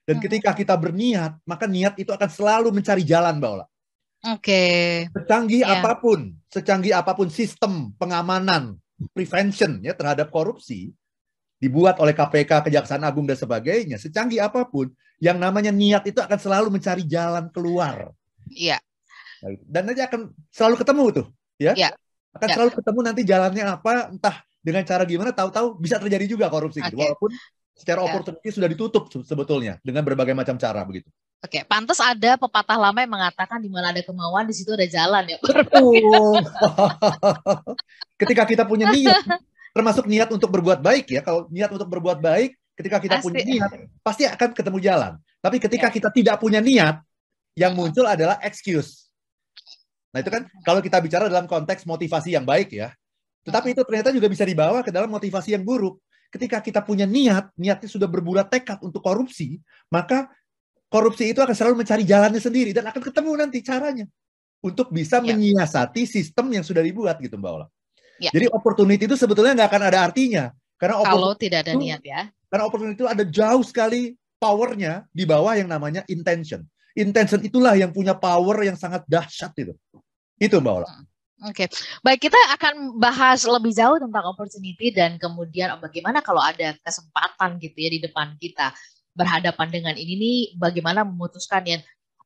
Dan 0.04 0.20
hmm. 0.20 0.24
ketika 0.28 0.50
kita 0.52 0.76
berniat, 0.76 1.40
maka 1.48 1.64
niat 1.64 1.96
itu 1.96 2.12
akan 2.12 2.28
selalu 2.28 2.68
mencari 2.68 3.00
jalan, 3.06 3.40
Mbak 3.40 3.50
Ola. 3.50 3.64
Oke. 3.64 3.72
Okay. 4.44 4.84
Secanggih 5.16 5.62
yeah. 5.64 5.80
apa 5.80 5.92
pun, 5.96 6.36
secanggih 6.52 6.92
apa 6.92 7.16
pun 7.16 7.32
sistem 7.32 7.96
pengamanan, 7.96 8.76
prevention 9.16 9.80
ya 9.80 9.96
terhadap 9.96 10.28
korupsi 10.28 10.92
dibuat 11.60 11.96
oleh 12.00 12.16
KPK, 12.16 12.68
Kejaksaan 12.68 13.04
Agung 13.04 13.28
dan 13.28 13.36
sebagainya, 13.36 14.00
secanggih 14.00 14.40
apa 14.40 14.64
pun, 14.64 14.88
yang 15.20 15.36
namanya 15.36 15.68
niat 15.68 16.08
itu 16.08 16.18
akan 16.18 16.38
selalu 16.40 16.68
mencari 16.72 17.04
jalan 17.04 17.52
keluar. 17.52 18.08
Iya. 18.48 18.80
Dan 19.68 19.88
nanti 19.88 20.00
akan 20.00 20.32
selalu 20.52 20.76
ketemu 20.80 21.04
tuh, 21.22 21.26
ya. 21.60 21.76
Yeah. 21.76 21.92
Akan 22.32 22.48
yeah. 22.48 22.56
selalu 22.56 22.70
ketemu 22.80 22.98
nanti 23.04 23.22
jalannya 23.24 23.64
apa, 23.68 24.12
entah 24.12 24.36
dengan 24.60 24.84
cara 24.84 25.04
gimana, 25.04 25.32
tahu-tahu 25.32 25.80
bisa 25.80 25.96
terjadi 25.96 26.24
juga 26.28 26.48
korupsi 26.48 26.80
okay. 26.80 26.92
gitu. 26.92 26.96
Walaupun 27.00 27.30
secara 27.76 28.04
yeah. 28.04 28.08
opportunity 28.12 28.48
sudah 28.52 28.68
ditutup 28.68 29.08
sebetulnya 29.24 29.80
dengan 29.80 30.04
berbagai 30.04 30.36
macam 30.36 30.56
cara 30.60 30.84
begitu. 30.84 31.08
Oke, 31.40 31.64
pantas 31.64 31.96
ada 32.04 32.36
pepatah 32.36 32.76
lama 32.76 33.00
yang 33.00 33.16
mengatakan 33.16 33.64
di 33.64 33.72
mana 33.72 33.96
ada 33.96 34.04
kemauan 34.04 34.44
di 34.44 34.52
situ 34.52 34.76
ada 34.76 34.84
jalan 34.84 35.24
ya. 35.24 35.38
ketika 38.20 38.44
kita 38.44 38.68
punya 38.68 38.92
niat, 38.92 39.24
termasuk 39.72 40.04
niat 40.04 40.28
untuk 40.28 40.52
berbuat 40.52 40.84
baik 40.84 41.08
ya. 41.08 41.24
Kalau 41.24 41.48
niat 41.48 41.72
untuk 41.72 41.88
berbuat 41.88 42.20
baik, 42.20 42.59
ketika 42.80 42.96
kita 42.96 43.20
pasti. 43.20 43.26
punya 43.28 43.42
niat, 43.44 43.70
pasti 44.00 44.24
akan 44.24 44.50
ketemu 44.56 44.78
jalan. 44.80 45.12
Tapi 45.44 45.56
ketika 45.60 45.88
ya. 45.88 45.94
kita 45.94 46.08
tidak 46.08 46.36
punya 46.40 46.64
niat, 46.64 47.04
yang 47.52 47.76
muncul 47.76 48.08
adalah 48.08 48.40
excuse. 48.40 49.12
Nah 50.10 50.24
itu 50.24 50.32
kan 50.32 50.48
kalau 50.64 50.80
kita 50.80 50.96
bicara 50.98 51.28
dalam 51.28 51.44
konteks 51.44 51.84
motivasi 51.84 52.32
yang 52.32 52.48
baik 52.48 52.72
ya. 52.72 52.88
Tetapi 53.44 53.72
itu 53.76 53.82
ternyata 53.84 54.10
juga 54.12 54.28
bisa 54.32 54.44
dibawa 54.48 54.80
ke 54.80 54.88
dalam 54.88 55.12
motivasi 55.12 55.52
yang 55.52 55.64
buruk. 55.64 56.00
Ketika 56.30 56.62
kita 56.62 56.80
punya 56.80 57.04
niat, 57.04 57.50
niatnya 57.58 57.88
sudah 57.90 58.06
berbulat 58.06 58.48
tekad 58.48 58.78
untuk 58.86 59.02
korupsi, 59.02 59.58
maka 59.90 60.30
korupsi 60.86 61.34
itu 61.34 61.42
akan 61.42 61.54
selalu 61.54 61.82
mencari 61.82 62.06
jalannya 62.06 62.38
sendiri 62.38 62.70
dan 62.70 62.86
akan 62.86 63.02
ketemu 63.02 63.30
nanti 63.34 63.58
caranya 63.62 64.06
untuk 64.62 64.92
bisa 64.92 65.18
ya. 65.18 65.32
menyiasati 65.32 66.06
sistem 66.06 66.52
yang 66.54 66.62
sudah 66.62 66.84
dibuat 66.84 67.18
gitu 67.18 67.34
Mbak 67.34 67.50
Ola. 67.50 67.66
Ya. 68.20 68.30
Jadi 68.30 68.46
opportunity 68.52 69.08
itu 69.08 69.16
sebetulnya 69.16 69.56
nggak 69.56 69.68
akan 69.72 69.82
ada 69.88 69.98
artinya 70.04 70.44
karena 70.80 71.04
kalau 71.04 71.36
tidak 71.36 71.68
ada 71.68 71.76
niat 71.76 72.00
ya. 72.00 72.32
Karena 72.48 72.64
opportunity 72.64 72.96
itu 72.96 73.06
ada 73.06 73.22
jauh 73.22 73.60
sekali 73.60 74.16
powernya 74.40 75.04
di 75.12 75.28
bawah 75.28 75.52
yang 75.52 75.68
namanya 75.68 76.02
intention. 76.08 76.64
intention 76.98 77.38
itulah 77.46 77.78
yang 77.78 77.94
punya 77.94 78.18
power 78.18 78.66
yang 78.66 78.74
sangat 78.74 79.06
dahsyat 79.06 79.54
itu. 79.60 79.76
Itu 80.40 80.58
Mbak 80.58 80.74
Ola. 80.74 80.88
Hmm. 80.88 81.06
Oke, 81.40 81.64
okay. 81.64 81.68
baik 82.04 82.28
kita 82.28 82.36
akan 82.52 83.00
bahas 83.00 83.48
lebih 83.48 83.72
jauh 83.72 83.96
tentang 83.96 84.28
opportunity 84.28 84.92
dan 84.92 85.16
kemudian 85.16 85.72
bagaimana 85.80 86.20
kalau 86.20 86.44
ada 86.44 86.76
kesempatan 86.84 87.56
gitu 87.56 87.76
ya 87.80 87.88
di 87.96 88.00
depan 88.04 88.36
kita 88.36 88.76
berhadapan 89.16 89.68
dengan 89.72 89.94
ini 89.96 90.14
nih 90.20 90.38
bagaimana 90.60 91.00
memutuskan 91.00 91.64
yang 91.64 91.80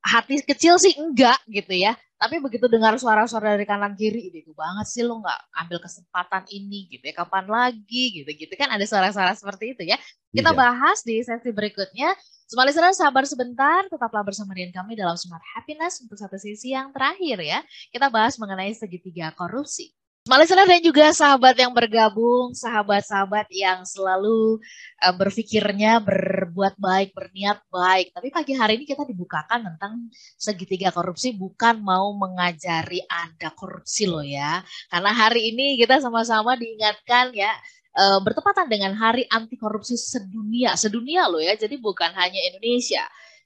hati 0.05 0.45
kecil 0.45 0.77
sih 0.77 0.93
enggak 1.01 1.41
gitu 1.49 1.73
ya. 1.73 1.97
Tapi 2.15 2.41
begitu 2.41 2.71
dengar 2.71 2.95
suara-suara 2.97 3.57
dari 3.59 3.67
kanan 3.69 3.97
kiri 3.99 4.33
itu 4.33 4.53
banget 4.55 4.87
sih 4.89 5.03
lo 5.05 5.21
nggak 5.21 5.41
ambil 5.65 5.79
kesempatan 5.81 6.45
ini 6.53 6.87
gitu 6.93 7.05
ya. 7.11 7.15
Kapan 7.17 7.49
lagi? 7.49 8.23
gitu 8.23 8.31
gitu 8.31 8.53
kan 8.55 8.69
ada 8.71 8.85
suara-suara 8.85 9.33
seperti 9.33 9.75
itu 9.75 9.83
ya. 9.89 9.97
Kita 10.31 10.53
iya. 10.53 10.57
bahas 10.57 11.01
di 11.03 11.25
sesi 11.25 11.51
berikutnya. 11.51 12.13
Semua 12.45 12.69
listener 12.69 12.93
sabar 12.93 13.25
sebentar, 13.25 13.89
tetaplah 13.89 14.21
bersama 14.21 14.53
dengan 14.53 14.85
kami 14.85 14.93
dalam 14.95 15.17
Smart 15.17 15.41
Happiness 15.57 16.05
untuk 16.05 16.21
satu 16.21 16.37
sisi 16.37 16.77
yang 16.77 16.93
terakhir 16.93 17.41
ya. 17.41 17.65
Kita 17.89 18.13
bahas 18.13 18.37
mengenai 18.37 18.77
segitiga 18.77 19.33
korupsi. 19.33 19.97
Listener 20.25 20.65
dan 20.65 20.81
juga 20.81 21.13
sahabat 21.13 21.53
yang 21.53 21.77
bergabung, 21.77 22.57
sahabat-sahabat 22.57 23.45
yang 23.53 23.85
selalu 23.85 24.57
uh, 25.05 25.13
berpikirnya 25.13 26.01
berbuat 26.01 26.81
baik, 26.81 27.13
berniat 27.13 27.61
baik. 27.69 28.09
Tapi 28.17 28.33
pagi 28.33 28.57
hari 28.57 28.81
ini 28.81 28.89
kita 28.89 29.05
dibukakan 29.05 29.69
tentang 29.69 30.09
segitiga 30.41 30.89
korupsi 30.97 31.37
bukan 31.37 31.77
mau 31.85 32.17
mengajari 32.17 33.05
Anda 33.05 33.53
korupsi 33.53 34.09
loh 34.09 34.25
ya. 34.25 34.65
Karena 34.89 35.13
hari 35.13 35.53
ini 35.53 35.77
kita 35.77 36.01
sama-sama 36.01 36.57
diingatkan 36.57 37.37
ya 37.37 37.53
uh, 37.93 38.17
bertepatan 38.25 38.65
dengan 38.73 38.97
Hari 38.97 39.29
Anti 39.29 39.61
Korupsi 39.61 40.01
sedunia, 40.01 40.73
sedunia 40.73 41.29
loh 41.29 41.45
ya. 41.45 41.53
Jadi 41.53 41.77
bukan 41.77 42.17
hanya 42.17 42.41
Indonesia. 42.49 43.05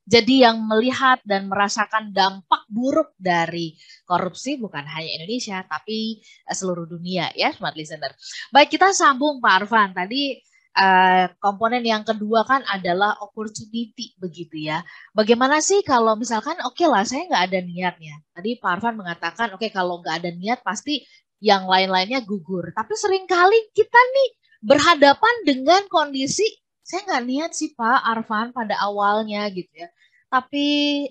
Jadi 0.08 0.40
yang 0.40 0.64
melihat 0.64 1.20
dan 1.28 1.52
merasakan 1.52 2.16
dampak 2.16 2.64
buruk 2.72 3.12
dari 3.20 3.76
korupsi 4.08 4.56
bukan 4.56 4.88
hanya 4.88 5.20
Indonesia 5.20 5.60
tapi 5.68 6.24
uh, 6.48 6.56
seluruh 6.56 6.88
dunia 6.88 7.28
ya 7.36 7.52
smart 7.52 7.76
listener. 7.76 8.16
Baik 8.48 8.72
kita 8.72 8.96
sambung 8.96 9.44
Pak 9.44 9.54
Arfan 9.64 9.92
tadi 9.92 10.40
Uh, 10.78 11.26
komponen 11.42 11.82
yang 11.82 12.06
kedua 12.06 12.46
kan 12.46 12.62
adalah 12.70 13.18
opportunity 13.18 14.14
begitu 14.14 14.62
ya. 14.62 14.78
Bagaimana 15.10 15.58
sih 15.58 15.82
kalau 15.82 16.14
misalkan 16.14 16.54
oke 16.62 16.78
okay 16.78 16.86
lah 16.86 17.02
saya 17.02 17.26
nggak 17.26 17.44
ada 17.50 17.60
niatnya. 17.66 18.14
Tadi 18.30 18.62
Pak 18.62 18.78
Arfan 18.78 18.94
mengatakan 18.94 19.50
oke 19.58 19.66
okay, 19.66 19.74
kalau 19.74 19.98
nggak 19.98 20.22
ada 20.22 20.30
niat 20.30 20.62
pasti 20.62 21.02
yang 21.42 21.66
lain-lainnya 21.66 22.22
gugur. 22.22 22.70
Tapi 22.70 22.94
sering 22.94 23.26
kali 23.26 23.58
kita 23.74 23.98
nih 23.98 24.28
berhadapan 24.62 25.34
dengan 25.42 25.82
kondisi 25.90 26.46
saya 26.88 27.04
nggak 27.04 27.24
niat 27.26 27.50
sih 27.52 27.76
Pak 27.76 28.00
Arfan 28.00 28.56
pada 28.56 28.78
awalnya 28.80 29.44
gitu 29.50 29.68
ya. 29.74 29.90
Tapi 30.28 30.66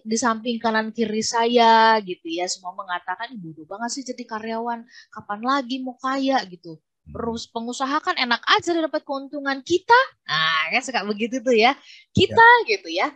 di 0.06 0.18
samping 0.18 0.62
kanan 0.62 0.94
kiri 0.94 1.26
saya 1.26 1.98
gitu 2.06 2.30
ya, 2.30 2.46
semua 2.46 2.78
mengatakan 2.78 3.34
bodoh 3.34 3.66
banget 3.66 3.90
sih 3.98 4.04
jadi 4.06 4.24
karyawan. 4.30 4.86
Kapan 5.10 5.42
lagi 5.42 5.82
mau 5.82 5.98
kaya 5.98 6.38
gitu. 6.46 6.78
Terus 7.08 7.48
pengusaha 7.50 7.98
kan 8.04 8.14
enak 8.14 8.44
aja 8.46 8.78
dapat 8.78 9.02
keuntungan 9.02 9.64
kita. 9.66 9.98
Nah, 10.28 10.70
kan 10.70 10.82
suka 10.86 11.02
begitu 11.08 11.42
tuh 11.42 11.56
ya. 11.56 11.74
Kita 12.14 12.48
ya. 12.68 12.68
gitu 12.70 12.90
ya. 12.94 13.08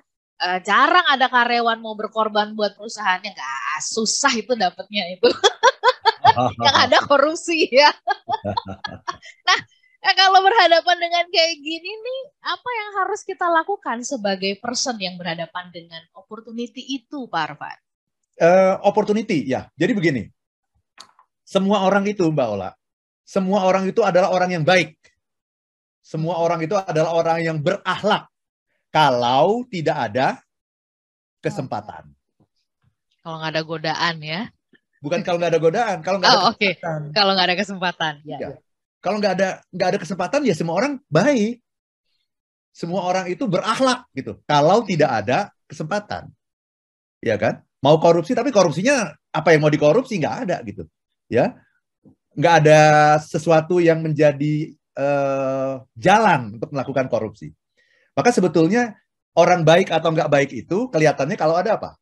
E, 0.42 0.48
jarang 0.66 1.06
ada 1.06 1.28
karyawan 1.30 1.78
mau 1.78 1.94
berkorban 1.94 2.56
buat 2.58 2.74
perusahaannya. 2.74 3.32
Gak 3.36 3.80
susah 3.84 4.34
itu 4.34 4.58
dapatnya 4.58 5.06
itu. 5.12 5.30
Yang 6.66 6.76
ada 6.90 6.98
korupsi 7.10 7.68
ya. 7.70 7.92
nah, 9.48 9.60
Nah, 10.02 10.14
kalau 10.18 10.42
berhadapan 10.42 10.98
dengan 10.98 11.26
kayak 11.30 11.62
gini 11.62 11.92
nih, 11.94 12.22
apa 12.42 12.70
yang 12.74 12.90
harus 13.06 13.22
kita 13.22 13.46
lakukan 13.46 14.02
sebagai 14.02 14.58
person 14.58 14.98
yang 14.98 15.14
berhadapan 15.14 15.70
dengan 15.70 16.02
opportunity 16.18 16.82
itu, 16.82 17.30
Pak 17.30 17.42
Arfan? 17.54 17.78
Uh, 18.42 18.82
opportunity, 18.82 19.46
ya. 19.46 19.70
Jadi 19.78 19.94
begini, 19.94 20.24
semua 21.46 21.86
orang 21.86 22.10
itu, 22.10 22.26
Mbak 22.26 22.48
Ola, 22.50 22.74
semua 23.22 23.62
orang 23.62 23.86
itu 23.86 24.02
adalah 24.02 24.34
orang 24.34 24.50
yang 24.58 24.66
baik. 24.66 24.98
Semua 26.02 26.42
orang 26.42 26.66
itu 26.66 26.74
adalah 26.74 27.14
orang 27.14 27.38
yang 27.46 27.58
berakhlak. 27.62 28.26
Kalau 28.90 29.64
tidak 29.70 30.12
ada 30.12 30.42
kesempatan. 31.46 32.10
Kalau 33.22 33.38
nggak 33.38 33.54
ada 33.54 33.64
godaan 33.64 34.16
ya? 34.20 34.42
Bukan 34.98 35.22
kalau 35.22 35.38
nggak 35.38 35.54
ada 35.54 35.62
godaan, 35.62 35.98
kalau 36.02 36.18
nggak 36.18 36.30
oh, 36.34 36.34
ada 36.34 36.42
kesempatan. 36.58 37.00
Okay. 37.06 37.14
Kalau 37.14 37.32
nggak 37.38 37.48
ada 37.48 37.58
kesempatan, 37.58 38.14
ya. 38.26 38.38
ya. 38.42 38.50
Kalau 39.02 39.18
nggak 39.18 39.34
ada 39.34 39.50
nggak 39.74 39.90
ada 39.92 40.00
kesempatan 40.00 40.46
ya 40.46 40.54
semua 40.54 40.78
orang 40.78 41.02
baik. 41.10 41.60
Semua 42.72 43.04
orang 43.04 43.28
itu 43.28 43.44
berakhlak 43.52 44.08
gitu. 44.16 44.40
Kalau 44.48 44.80
tidak 44.88 45.12
ada 45.12 45.52
kesempatan, 45.68 46.32
ya 47.20 47.36
kan? 47.36 47.60
Mau 47.84 48.00
korupsi 48.00 48.32
tapi 48.32 48.48
korupsinya 48.48 49.12
apa 49.34 49.52
yang 49.52 49.68
mau 49.68 49.74
dikorupsi 49.74 50.24
nggak 50.24 50.36
ada 50.48 50.64
gitu, 50.64 50.88
ya? 51.28 51.52
Nggak 52.32 52.54
ada 52.64 52.80
sesuatu 53.20 53.84
yang 53.84 54.00
menjadi 54.00 54.72
uh, 54.96 55.84
jalan 56.00 56.56
untuk 56.56 56.72
melakukan 56.72 57.12
korupsi. 57.12 57.52
Maka 58.16 58.32
sebetulnya 58.32 58.96
orang 59.36 59.68
baik 59.68 59.92
atau 59.92 60.16
nggak 60.16 60.32
baik 60.32 60.52
itu 60.56 60.88
kelihatannya 60.88 61.36
kalau 61.36 61.60
ada 61.60 61.76
apa? 61.76 62.00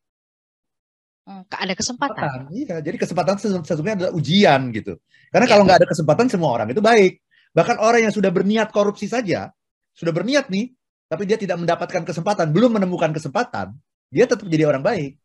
Hmm, 1.28 1.44
ada 1.46 1.74
kesempatan. 1.76 2.48
Iya, 2.50 2.80
jadi 2.80 2.96
kesempatan 2.96 3.36
sesungguhnya 3.38 3.96
adalah 3.96 4.12
ujian 4.16 4.72
gitu. 4.72 4.98
Karena 5.30 5.46
ya. 5.46 5.50
kalau 5.52 5.62
nggak 5.68 5.78
ada 5.84 5.88
kesempatan 5.88 6.26
semua 6.32 6.50
orang 6.56 6.68
itu 6.72 6.82
baik. 6.82 7.20
Bahkan 7.52 7.76
orang 7.82 8.08
yang 8.08 8.14
sudah 8.14 8.30
berniat 8.32 8.70
korupsi 8.70 9.10
saja, 9.10 9.50
sudah 9.92 10.12
berniat 10.14 10.48
nih, 10.48 10.70
tapi 11.10 11.26
dia 11.26 11.36
tidak 11.36 11.58
mendapatkan 11.58 12.02
kesempatan, 12.06 12.54
belum 12.54 12.78
menemukan 12.78 13.10
kesempatan, 13.10 13.74
dia 14.08 14.24
tetap 14.26 14.46
jadi 14.46 14.70
orang 14.70 14.82
baik. 14.82 15.18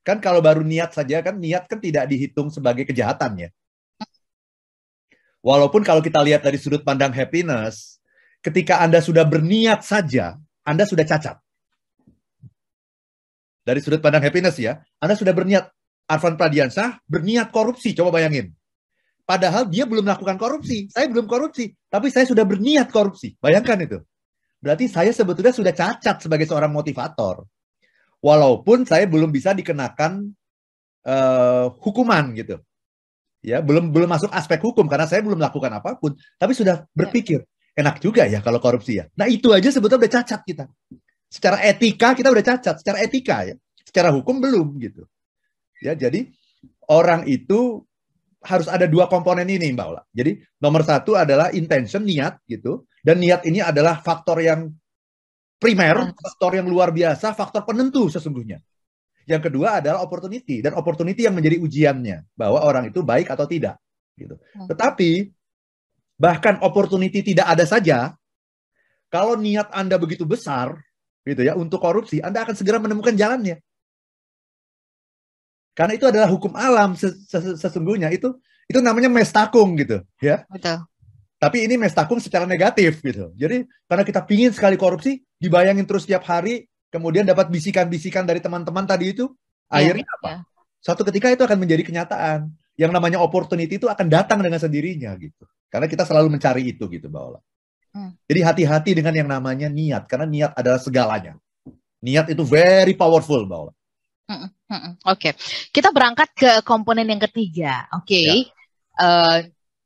Kan 0.00 0.18
kalau 0.24 0.40
baru 0.40 0.64
niat 0.64 0.96
saja 0.96 1.20
kan 1.20 1.36
niat 1.36 1.68
kan 1.68 1.76
tidak 1.76 2.08
dihitung 2.08 2.48
sebagai 2.48 2.88
kejahatan 2.88 3.48
ya. 3.48 3.48
Walaupun 5.40 5.84
kalau 5.84 6.04
kita 6.04 6.20
lihat 6.20 6.44
dari 6.44 6.60
sudut 6.60 6.84
pandang 6.84 7.12
happiness, 7.12 8.00
ketika 8.44 8.80
Anda 8.80 9.00
sudah 9.00 9.24
berniat 9.24 9.84
saja, 9.84 10.36
Anda 10.64 10.84
sudah 10.84 11.04
cacat 11.04 11.40
dari 13.70 13.78
sudut 13.78 14.02
pandang 14.02 14.26
happiness 14.26 14.58
ya, 14.58 14.82
Anda 14.98 15.14
sudah 15.14 15.30
berniat, 15.30 15.70
Arvan 16.10 16.34
Pradiansah 16.34 17.06
berniat 17.06 17.54
korupsi, 17.54 17.94
coba 17.94 18.18
bayangin. 18.18 18.50
Padahal 19.22 19.70
dia 19.70 19.86
belum 19.86 20.02
melakukan 20.02 20.34
korupsi, 20.34 20.90
saya 20.90 21.06
belum 21.06 21.30
korupsi, 21.30 21.70
tapi 21.86 22.10
saya 22.10 22.26
sudah 22.26 22.42
berniat 22.42 22.90
korupsi. 22.90 23.38
Bayangkan 23.38 23.78
itu. 23.78 24.02
Berarti 24.58 24.90
saya 24.90 25.14
sebetulnya 25.14 25.54
sudah 25.54 25.70
cacat 25.70 26.18
sebagai 26.18 26.50
seorang 26.50 26.74
motivator. 26.74 27.46
Walaupun 28.18 28.82
saya 28.90 29.06
belum 29.06 29.30
bisa 29.30 29.54
dikenakan 29.54 30.34
uh, 31.06 31.70
hukuman 31.78 32.34
gitu. 32.34 32.58
Ya, 33.40 33.62
belum 33.62 33.94
belum 33.94 34.10
masuk 34.10 34.34
aspek 34.34 34.58
hukum 34.60 34.90
karena 34.90 35.06
saya 35.06 35.22
belum 35.22 35.38
melakukan 35.38 35.72
apa 35.78 35.96
pun, 35.96 36.12
tapi 36.36 36.52
sudah 36.52 36.90
berpikir, 36.92 37.46
enak 37.72 38.02
juga 38.02 38.26
ya 38.26 38.42
kalau 38.42 38.58
korupsi 38.58 38.98
ya. 38.98 39.06
Nah, 39.14 39.30
itu 39.30 39.54
aja 39.54 39.70
sebetulnya 39.70 40.04
udah 40.04 40.12
cacat 40.20 40.40
kita. 40.42 40.64
Secara 41.30 41.62
etika 41.62 42.12
kita 42.18 42.28
udah 42.28 42.42
cacat, 42.42 42.82
secara 42.82 42.98
etika 43.06 43.46
ya. 43.46 43.54
Secara 43.86 44.10
hukum 44.10 44.42
belum 44.42 44.76
gitu. 44.82 45.06
Ya, 45.78 45.94
jadi 45.94 46.26
orang 46.90 47.24
itu 47.30 47.86
harus 48.42 48.66
ada 48.66 48.90
dua 48.90 49.06
komponen 49.06 49.46
ini 49.46 49.70
Mbak 49.70 49.86
Ola. 49.86 50.02
Jadi 50.10 50.42
nomor 50.58 50.82
satu 50.82 51.14
adalah 51.14 51.54
intention, 51.54 52.02
niat 52.02 52.42
gitu. 52.50 52.84
Dan 53.00 53.22
niat 53.22 53.46
ini 53.46 53.62
adalah 53.62 54.02
faktor 54.02 54.42
yang 54.42 54.68
primer, 55.56 56.12
faktor 56.18 56.58
yang 56.58 56.66
luar 56.66 56.90
biasa, 56.90 57.32
faktor 57.32 57.62
penentu 57.62 58.10
sesungguhnya. 58.10 58.58
Yang 59.28 59.52
kedua 59.52 59.78
adalah 59.78 60.02
opportunity 60.02 60.58
dan 60.58 60.74
opportunity 60.74 61.22
yang 61.28 61.36
menjadi 61.38 61.62
ujiannya 61.62 62.34
bahwa 62.34 62.66
orang 62.66 62.90
itu 62.90 63.06
baik 63.06 63.30
atau 63.30 63.46
tidak 63.46 63.78
gitu. 64.18 64.34
Hmm. 64.56 64.66
Tetapi 64.66 65.30
bahkan 66.18 66.58
opportunity 66.64 67.22
tidak 67.22 67.46
ada 67.48 67.64
saja 67.64 68.12
kalau 69.12 69.36
niat 69.36 69.68
Anda 69.74 69.98
begitu 69.98 70.22
besar, 70.22 70.80
gitu 71.24 71.42
ya 71.44 71.56
untuk 71.56 71.80
korupsi, 71.82 72.20
Anda 72.24 72.44
akan 72.44 72.54
segera 72.56 72.80
menemukan 72.80 73.12
jalannya. 73.16 73.60
Karena 75.76 75.92
itu 75.96 76.04
adalah 76.08 76.28
hukum 76.28 76.52
alam 76.58 76.98
sesungguhnya 77.56 78.12
itu 78.12 78.36
itu 78.68 78.78
namanya 78.82 79.08
mestakung 79.08 79.74
gitu 79.78 80.02
ya. 80.20 80.44
Betul. 80.50 80.84
Tapi 81.40 81.64
ini 81.64 81.80
mestakung 81.80 82.20
secara 82.20 82.44
negatif 82.44 83.00
gitu. 83.00 83.32
Jadi 83.32 83.64
karena 83.88 84.04
kita 84.04 84.20
pingin 84.28 84.52
sekali 84.52 84.76
korupsi, 84.76 85.24
dibayangin 85.40 85.88
terus 85.88 86.04
setiap 86.04 86.28
hari, 86.28 86.68
kemudian 86.92 87.24
dapat 87.24 87.48
bisikan-bisikan 87.48 88.28
dari 88.28 88.44
teman-teman 88.44 88.84
tadi 88.84 89.16
itu, 89.16 89.32
ya, 89.72 89.80
akhirnya 89.80 90.04
apa? 90.20 90.28
Ya. 90.28 90.38
Suatu 90.84 91.00
ketika 91.08 91.32
itu 91.32 91.40
akan 91.40 91.56
menjadi 91.56 91.88
kenyataan. 91.88 92.52
Yang 92.76 92.92
namanya 92.96 93.18
opportunity 93.20 93.76
itu 93.76 93.88
akan 93.88 94.08
datang 94.08 94.40
dengan 94.40 94.56
sendirinya 94.56 95.12
gitu. 95.16 95.44
Karena 95.68 95.84
kita 95.84 96.04
selalu 96.04 96.32
mencari 96.32 96.76
itu 96.76 96.88
gitu, 96.88 97.08
Mbak 97.12 97.22
Ola. 97.24 97.40
Hmm. 97.90 98.14
Jadi 98.30 98.40
hati-hati 98.46 98.90
dengan 98.94 99.14
yang 99.14 99.28
namanya 99.28 99.66
niat, 99.66 100.06
karena 100.06 100.26
niat 100.26 100.52
adalah 100.54 100.78
segalanya. 100.78 101.34
Niat 102.00 102.30
itu 102.32 102.42
very 102.46 102.94
powerful, 102.94 103.42
Mbak 103.44 103.58
Ola. 103.58 103.72
Hmm, 104.30 104.46
hmm, 104.46 104.50
hmm. 104.70 104.94
Oke, 105.10 105.10
okay. 105.10 105.32
kita 105.74 105.90
berangkat 105.90 106.30
ke 106.38 106.50
komponen 106.62 107.10
yang 107.10 107.18
ketiga. 107.18 107.90
Oke, 107.98 108.14
okay. 108.14 108.30
ya. 108.30 109.02
uh, 109.02 109.38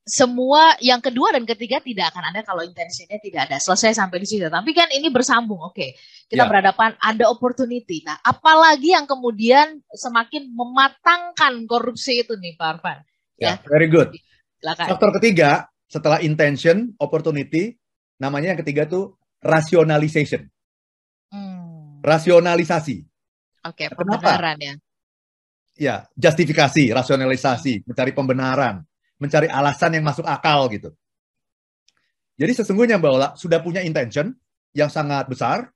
semua 0.04 0.76
yang 0.84 1.00
kedua 1.00 1.32
dan 1.32 1.49
ketiga 1.49 1.80
tidak 1.80 2.12
akan 2.12 2.28
ada 2.28 2.44
kalau 2.44 2.61
intensinya 2.61 3.16
tidak 3.25 3.49
ada. 3.49 3.56
Selesai 3.56 3.96
sampai 3.96 4.20
di 4.20 4.28
situ. 4.28 4.44
Tapi 4.44 4.70
kan 4.76 4.92
ini 4.92 5.08
bersambung. 5.08 5.64
Oke, 5.64 5.96
kita 6.28 6.44
ya. 6.44 6.49
berhadapan 6.49 6.92
ada 7.00 7.25
opportunity. 7.32 8.04
Nah, 8.04 8.20
apalagi 8.20 8.92
yang 8.92 9.08
kemudian 9.08 9.80
semakin 9.96 10.52
mematangkan 10.52 11.64
korupsi 11.64 12.20
itu 12.20 12.37
nih, 12.37 12.52
Pak 12.61 12.68
Arfan? 12.78 12.99
Ya, 13.40 13.56
ya. 13.56 13.64
very 13.64 13.88
good. 13.88 14.12
Silakan. 14.61 14.87
Faktor 14.92 15.11
ketiga 15.20 15.50
setelah 15.88 16.20
intention, 16.20 16.92
opportunity, 17.00 17.80
namanya 18.18 18.54
yang 18.54 18.61
ketiga 18.61 18.87
tuh 18.87 19.16
rationalization. 19.42 20.49
Hmm. 21.30 22.00
Rasionalisasi. 22.04 23.04
Oke, 23.64 23.88
okay, 23.88 23.97
pembenaran 23.97 24.59
ya. 24.61 24.75
Ya, 25.75 25.97
justifikasi, 26.14 26.94
rasionalisasi, 26.94 27.83
mencari 27.88 28.12
pembenaran 28.14 28.87
mencari 29.18 29.49
alasan 29.49 29.97
yang 29.97 30.04
masuk 30.04 30.26
akal 30.26 30.66
gitu. 30.68 30.90
Jadi 32.35 32.52
sesungguhnya 32.61 32.99
Mbak 32.99 33.12
Ola 33.14 33.28
sudah 33.38 33.62
punya 33.62 33.80
intention 33.80 34.35
yang 34.75 34.90
sangat 34.90 35.30
besar, 35.30 35.71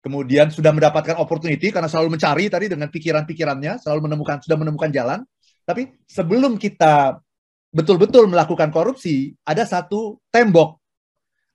kemudian 0.00 0.48
sudah 0.48 0.70
mendapatkan 0.70 1.18
opportunity 1.18 1.74
karena 1.74 1.90
selalu 1.90 2.14
mencari 2.14 2.46
tadi 2.46 2.66
dengan 2.70 2.88
pikiran-pikirannya, 2.88 3.82
selalu 3.82 4.08
menemukan 4.08 4.38
sudah 4.40 4.56
menemukan 4.56 4.90
jalan. 4.94 5.20
Tapi 5.66 6.06
sebelum 6.06 6.56
kita 6.56 7.18
betul-betul 7.74 8.30
melakukan 8.30 8.70
korupsi, 8.70 9.34
ada 9.42 9.66
satu 9.66 10.22
tembok, 10.30 10.79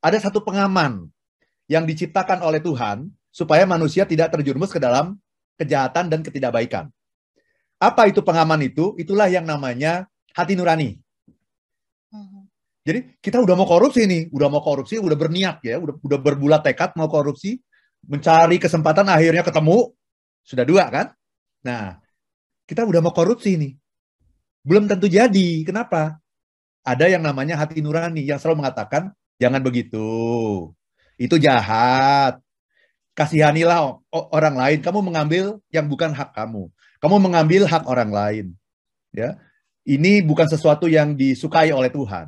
ada 0.05 0.21
satu 0.21 0.45
pengaman 0.45 1.09
yang 1.65 1.89
diciptakan 1.89 2.45
oleh 2.45 2.61
Tuhan 2.61 3.09
supaya 3.33 3.65
manusia 3.65 4.05
tidak 4.05 4.37
terjerumus 4.37 4.69
ke 4.69 4.77
dalam 4.77 5.17
kejahatan 5.57 6.13
dan 6.13 6.21
ketidakbaikan. 6.21 6.93
Apa 7.81 8.05
itu 8.05 8.21
pengaman 8.21 8.61
itu? 8.61 8.93
Itulah 9.01 9.25
yang 9.33 9.49
namanya 9.49 10.05
hati 10.37 10.53
nurani. 10.53 11.01
Jadi 12.85 13.17
kita 13.17 13.41
udah 13.41 13.57
mau 13.57 13.65
korupsi 13.65 14.05
nih, 14.05 14.29
udah 14.29 14.45
mau 14.45 14.61
korupsi, 14.61 15.01
udah 15.01 15.17
berniat 15.17 15.57
ya, 15.65 15.81
udah 15.81 15.97
udah 15.97 16.19
berbulat 16.21 16.61
tekad 16.61 16.93
mau 16.93 17.09
korupsi, 17.09 17.57
mencari 18.05 18.61
kesempatan 18.61 19.09
akhirnya 19.09 19.41
ketemu, 19.41 19.89
sudah 20.45 20.61
dua 20.69 20.85
kan? 20.93 21.09
Nah, 21.65 21.97
kita 22.69 22.85
udah 22.85 23.01
mau 23.01 23.09
korupsi 23.09 23.57
nih. 23.57 23.73
Belum 24.61 24.85
tentu 24.85 25.09
jadi. 25.09 25.65
Kenapa? 25.65 26.21
Ada 26.85 27.09
yang 27.09 27.25
namanya 27.25 27.57
hati 27.57 27.81
nurani 27.81 28.21
yang 28.21 28.37
selalu 28.37 28.61
mengatakan, 28.61 29.09
jangan 29.41 29.61
begitu. 29.61 30.07
Itu 31.15 31.35
jahat. 31.39 32.39
Kasihanilah 33.15 34.03
orang 34.11 34.55
lain. 34.59 34.79
Kamu 34.83 34.99
mengambil 34.99 35.63
yang 35.71 35.87
bukan 35.87 36.11
hak 36.11 36.35
kamu. 36.35 36.67
Kamu 36.99 37.15
mengambil 37.23 37.63
hak 37.63 37.87
orang 37.87 38.11
lain. 38.11 38.45
Ya, 39.15 39.39
Ini 39.87 40.27
bukan 40.27 40.49
sesuatu 40.51 40.91
yang 40.91 41.15
disukai 41.15 41.71
oleh 41.71 41.87
Tuhan 41.87 42.27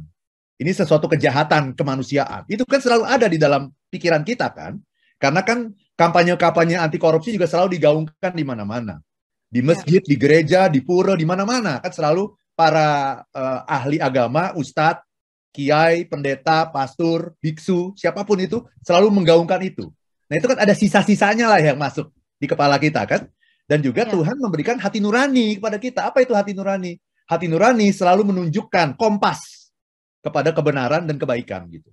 ini 0.58 0.72
sesuatu 0.74 1.06
kejahatan 1.06 1.78
kemanusiaan. 1.78 2.50
Itu 2.50 2.66
kan 2.66 2.82
selalu 2.82 3.06
ada 3.06 3.30
di 3.30 3.38
dalam 3.38 3.70
pikiran 3.94 4.26
kita 4.26 4.50
kan. 4.50 4.82
Karena 5.18 5.42
kan 5.46 5.74
kampanye-kampanye 5.98 6.78
anti 6.78 6.98
korupsi 6.98 7.34
juga 7.34 7.46
selalu 7.46 7.78
digaungkan 7.78 8.34
di 8.34 8.46
mana-mana. 8.46 9.02
Di 9.48 9.62
masjid, 9.62 10.02
di 10.02 10.18
gereja, 10.18 10.66
di 10.68 10.82
pura, 10.82 11.14
di 11.14 11.26
mana-mana. 11.30 11.78
Kan 11.82 11.94
selalu 11.94 12.34
para 12.58 13.22
uh, 13.22 13.62
ahli 13.70 14.02
agama, 14.02 14.54
ustadz, 14.58 15.06
kiai, 15.52 16.06
pendeta, 16.06 16.70
pastor, 16.70 17.34
biksu, 17.42 17.96
siapa 17.98 18.22
pun 18.24 18.38
itu 18.38 18.64
selalu 18.86 19.10
menggaungkan 19.10 19.62
itu. 19.66 19.90
Nah 20.28 20.36
itu 20.38 20.48
kan 20.48 20.60
ada 20.60 20.74
sisa-sisanya 20.76 21.48
lah 21.50 21.60
yang 21.64 21.80
masuk 21.80 22.12
di 22.38 22.46
kepala 22.46 22.78
kita 22.78 23.04
kan. 23.08 23.26
Dan 23.68 23.84
juga 23.84 24.08
ya. 24.08 24.12
Tuhan 24.16 24.40
memberikan 24.40 24.80
hati 24.80 25.04
nurani 25.04 25.60
kepada 25.60 25.76
kita. 25.76 26.08
Apa 26.08 26.24
itu 26.24 26.32
hati 26.32 26.56
nurani? 26.56 26.96
Hati 27.28 27.52
nurani 27.52 27.92
selalu 27.92 28.32
menunjukkan 28.32 28.96
kompas 28.96 29.72
kepada 30.24 30.56
kebenaran 30.56 31.04
dan 31.04 31.20
kebaikan 31.20 31.68
gitu. 31.68 31.92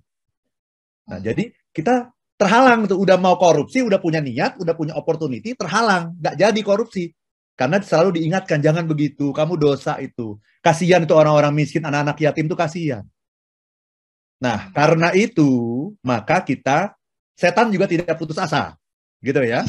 Nah, 1.11 1.19
jadi 1.19 1.51
kita 1.75 2.15
terhalang 2.39 2.87
tuh 2.87 2.99
udah 2.99 3.19
mau 3.19 3.35
korupsi, 3.35 3.83
udah 3.83 3.99
punya 3.99 4.23
niat, 4.23 4.55
udah 4.59 4.75
punya 4.75 4.95
opportunity, 4.95 5.55
terhalang, 5.55 6.15
nggak 6.19 6.35
jadi 6.35 6.61
korupsi. 6.63 7.11
Karena 7.55 7.79
selalu 7.79 8.19
diingatkan 8.19 8.59
jangan 8.59 8.83
begitu, 8.83 9.31
kamu 9.31 9.55
dosa 9.55 9.95
itu. 10.03 10.35
Kasihan 10.59 11.03
itu 11.07 11.15
orang-orang 11.15 11.55
miskin, 11.55 11.83
anak-anak 11.87 12.19
yatim 12.19 12.51
itu 12.51 12.57
kasihan. 12.57 13.03
Nah, 14.41 14.71
karena 14.75 15.15
itu, 15.15 15.91
maka 16.03 16.43
kita 16.43 16.93
setan 17.35 17.71
juga 17.71 17.87
tidak 17.87 18.15
putus 18.19 18.35
asa. 18.39 18.75
Gitu 19.23 19.41
ya. 19.41 19.65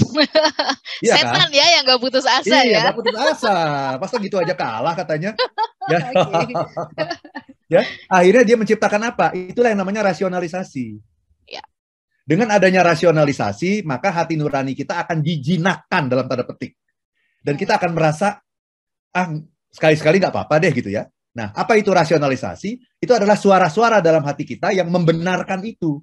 iya 1.05 1.15
setan 1.17 1.49
kan? 1.49 1.51
ya 1.55 1.67
yang 1.79 1.83
nggak 1.87 2.03
putus 2.03 2.27
asa 2.29 2.45
iya, 2.45 2.61
ya. 2.65 2.83
Iya, 2.89 2.93
putus 2.93 3.17
asa. 3.17 3.57
Masa 3.97 4.17
gitu 4.21 4.37
aja 4.37 4.53
kalah 4.53 4.93
katanya. 4.93 5.33
ya. 5.93 6.01
ya 7.73 7.83
akhirnya 8.07 8.45
dia 8.47 8.57
menciptakan 8.59 9.03
apa 9.11 9.35
itulah 9.35 9.75
yang 9.75 9.83
namanya 9.83 10.07
rasionalisasi 10.07 11.03
ya. 11.51 11.63
dengan 12.23 12.55
adanya 12.55 12.87
rasionalisasi 12.87 13.83
maka 13.83 14.15
hati 14.15 14.39
nurani 14.39 14.79
kita 14.79 15.03
akan 15.03 15.19
dijinakkan 15.19 16.07
dalam 16.07 16.31
tanda 16.31 16.47
petik 16.47 16.79
dan 17.43 17.59
kita 17.59 17.79
akan 17.79 17.91
merasa 17.95 18.39
ah 19.15 19.29
sekali-sekali 19.75 20.23
nggak 20.23 20.33
apa-apa 20.33 20.63
deh 20.63 20.73
gitu 20.75 20.95
ya 20.95 21.11
nah 21.37 21.53
apa 21.53 21.77
itu 21.77 21.93
rasionalisasi? 21.93 22.81
Itu 22.97 23.13
adalah 23.13 23.37
suara-suara 23.37 24.01
dalam 24.01 24.25
hati 24.25 24.49
kita 24.49 24.73
yang 24.73 24.89
membenarkan 24.89 25.61
itu. 25.69 26.01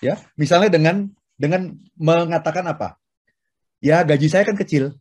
Ya 0.00 0.16
misalnya 0.34 0.72
dengan 0.72 1.12
dengan 1.36 1.76
mengatakan 2.00 2.64
apa? 2.64 2.96
Ya 3.84 4.00
gaji 4.00 4.32
saya 4.32 4.48
kan 4.48 4.56
kecil. 4.56 4.96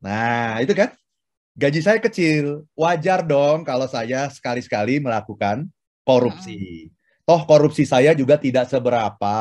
Nah 0.00 0.64
itu 0.64 0.72
kan? 0.72 0.96
Gaji 1.60 1.80
saya 1.84 1.98
kecil, 2.00 2.64
wajar 2.72 3.20
dong 3.20 3.68
kalau 3.68 3.84
saya 3.84 4.32
sekali-sekali 4.32 4.96
melakukan 5.02 5.68
korupsi. 6.06 6.88
Toh 7.20 7.46
korupsi 7.46 7.86
saya 7.86 8.10
juga 8.16 8.40
tidak 8.40 8.66
seberapa, 8.66 9.36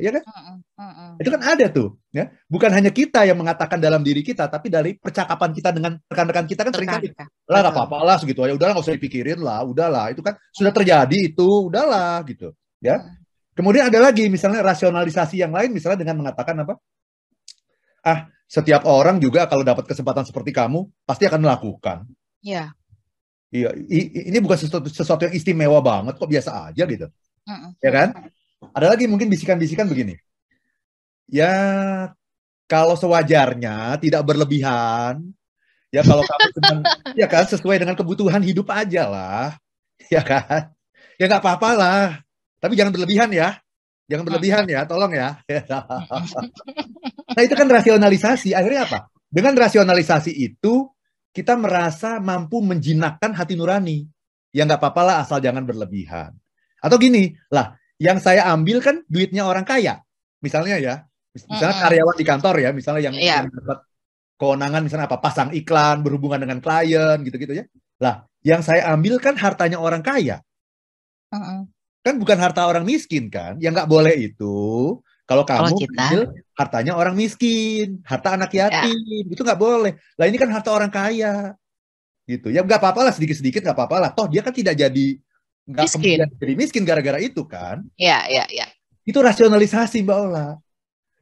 ya 0.00 0.10
kan? 0.16 0.22
Hmm, 0.24 0.62
hmm, 0.80 1.10
Itu 1.20 1.28
kan 1.28 1.42
ada 1.44 1.66
tuh, 1.68 2.00
ya. 2.08 2.30
Bukan 2.48 2.70
hanya 2.72 2.88
kita 2.88 3.26
yang 3.28 3.36
mengatakan 3.36 3.76
dalam 3.82 4.00
diri 4.00 4.24
kita, 4.24 4.48
tapi 4.48 4.72
dari 4.72 4.96
percakapan 4.96 5.50
kita 5.52 5.74
dengan 5.74 5.98
rekan-rekan 6.08 6.46
kita 6.48 6.64
kan 6.64 6.72
sering 6.72 6.88
kali, 6.88 7.08
lah 7.50 7.58
nggak 7.60 7.74
apa-apa 7.74 7.96
lah 8.00 8.16
segitu 8.16 8.40
aja, 8.46 8.56
udahlah 8.56 8.72
nggak 8.78 8.86
usah 8.88 8.96
dipikirin 8.96 9.40
lah, 9.44 9.60
udahlah, 9.60 10.14
itu 10.14 10.24
kan 10.24 10.38
sudah 10.56 10.72
terjadi 10.72 11.18
itu, 11.34 11.68
udahlah 11.68 12.24
gitu, 12.24 12.54
ya. 12.80 13.02
Kemudian 13.54 13.92
ada 13.92 14.00
lagi 14.02 14.26
misalnya 14.32 14.64
rasionalisasi 14.64 15.44
yang 15.44 15.52
lain, 15.52 15.70
misalnya 15.70 16.00
dengan 16.00 16.24
mengatakan 16.24 16.58
apa? 16.64 16.74
Ah, 18.02 18.30
setiap 18.48 18.86
orang 18.88 19.20
juga 19.20 19.46
kalau 19.50 19.66
dapat 19.66 19.84
kesempatan 19.84 20.24
seperti 20.24 20.50
kamu 20.54 20.86
pasti 21.04 21.26
akan 21.28 21.40
melakukan. 21.44 22.08
Iya. 22.40 22.72
Iya, 23.54 23.70
ini 24.34 24.38
bukan 24.42 24.58
sesuatu, 24.58 24.90
sesuatu 24.90 25.30
yang 25.30 25.34
istimewa 25.38 25.78
banget 25.78 26.18
kok 26.18 26.26
biasa 26.26 26.74
aja 26.74 26.82
gitu. 26.90 27.06
Ya 27.80 27.90
kan? 27.92 28.08
Ada 28.72 28.96
lagi 28.96 29.04
mungkin 29.04 29.28
bisikan-bisikan 29.28 29.86
begini. 29.86 30.16
Ya 31.28 31.52
kalau 32.64 32.96
sewajarnya 32.96 34.00
tidak 34.00 34.22
berlebihan. 34.24 35.32
Ya 35.92 36.02
kalau 36.02 36.24
kamu 36.28 36.48
sedang 36.56 36.80
ya 37.14 37.26
kan 37.28 37.44
sesuai 37.46 37.76
dengan 37.78 37.94
kebutuhan 37.94 38.40
hidup 38.40 38.72
aja 38.72 39.06
lah. 39.06 39.46
Ya 40.10 40.24
kan? 40.24 40.74
Ya 41.20 41.30
nggak 41.30 41.42
apa-apa 41.44 41.70
lah. 41.76 42.04
Tapi 42.58 42.74
jangan 42.74 42.92
berlebihan 42.96 43.30
ya. 43.30 43.60
Jangan 44.04 44.24
berlebihan 44.28 44.68
ya, 44.68 44.84
tolong 44.84 45.16
ya. 45.16 45.40
nah 47.34 47.40
itu 47.40 47.54
kan 47.56 47.68
rasionalisasi. 47.68 48.52
Akhirnya 48.52 48.84
apa? 48.84 49.08
Dengan 49.32 49.56
rasionalisasi 49.56 50.28
itu 50.28 50.92
kita 51.32 51.56
merasa 51.56 52.20
mampu 52.20 52.60
menjinakkan 52.60 53.32
hati 53.32 53.56
nurani. 53.56 54.04
Ya 54.52 54.68
nggak 54.68 54.76
apa-apa 54.76 55.02
lah 55.02 55.16
asal 55.24 55.40
jangan 55.40 55.64
berlebihan. 55.64 56.36
Atau 56.84 57.00
gini, 57.00 57.32
lah 57.48 57.80
yang 57.96 58.20
saya 58.20 58.44
ambil 58.52 58.84
kan 58.84 59.00
duitnya 59.08 59.48
orang 59.48 59.64
kaya. 59.64 60.04
Misalnya 60.44 60.76
ya, 60.76 60.94
misalnya 61.32 61.80
karyawan 61.80 62.16
di 62.20 62.26
kantor 62.28 62.54
ya, 62.60 62.70
misalnya 62.76 63.02
yang, 63.08 63.16
yeah. 63.16 63.40
yang 63.40 63.48
dapat 63.48 63.80
kewenangan 64.36 64.84
misalnya 64.84 65.08
apa 65.08 65.18
pasang 65.24 65.56
iklan 65.56 66.04
berhubungan 66.04 66.44
dengan 66.44 66.60
klien 66.60 67.24
gitu-gitu 67.24 67.56
ya. 67.56 67.64
Lah, 68.04 68.28
yang 68.44 68.60
saya 68.60 68.92
ambil 68.92 69.16
kan 69.16 69.40
hartanya 69.40 69.80
orang 69.80 70.04
kaya. 70.04 70.44
-uh 71.32 71.64
kan 72.04 72.20
bukan 72.20 72.36
harta 72.36 72.68
orang 72.68 72.84
miskin 72.84 73.32
kan 73.32 73.56
yang 73.56 73.72
nggak 73.72 73.88
boleh 73.88 74.12
itu 74.12 75.00
kalau 75.24 75.40
kamu 75.48 75.72
kalau 75.72 75.80
kita... 75.80 76.28
hartanya 76.52 76.92
orang 77.00 77.16
miskin 77.16 78.04
harta 78.04 78.36
anak 78.36 78.52
ya. 78.52 78.68
yatim 78.68 79.24
ya. 79.24 79.32
itu 79.32 79.40
nggak 79.40 79.56
boleh 79.56 79.96
lah 80.20 80.28
ini 80.28 80.36
kan 80.36 80.52
harta 80.52 80.68
orang 80.68 80.92
kaya 80.92 81.56
gitu 82.28 82.52
ya 82.52 82.60
nggak 82.60 82.76
apa-apa 82.76 83.08
lah 83.08 83.12
sedikit 83.16 83.40
sedikit 83.40 83.64
nggak 83.64 83.72
apa-apa 83.72 83.96
lah 83.96 84.10
toh 84.12 84.28
dia 84.28 84.44
kan 84.44 84.52
tidak 84.52 84.76
jadi 84.76 85.16
nggak 85.64 85.96
kemudian 85.96 86.28
jadi 86.36 86.52
miskin 86.54 86.84
gara-gara 86.84 87.18
itu 87.20 87.42
kan? 87.48 87.84
Ya 87.96 88.28
ya 88.28 88.44
ya. 88.52 88.68
Itu 89.04 89.20
rasionalisasi 89.20 90.04
mbak 90.04 90.18
Ola. 90.18 90.48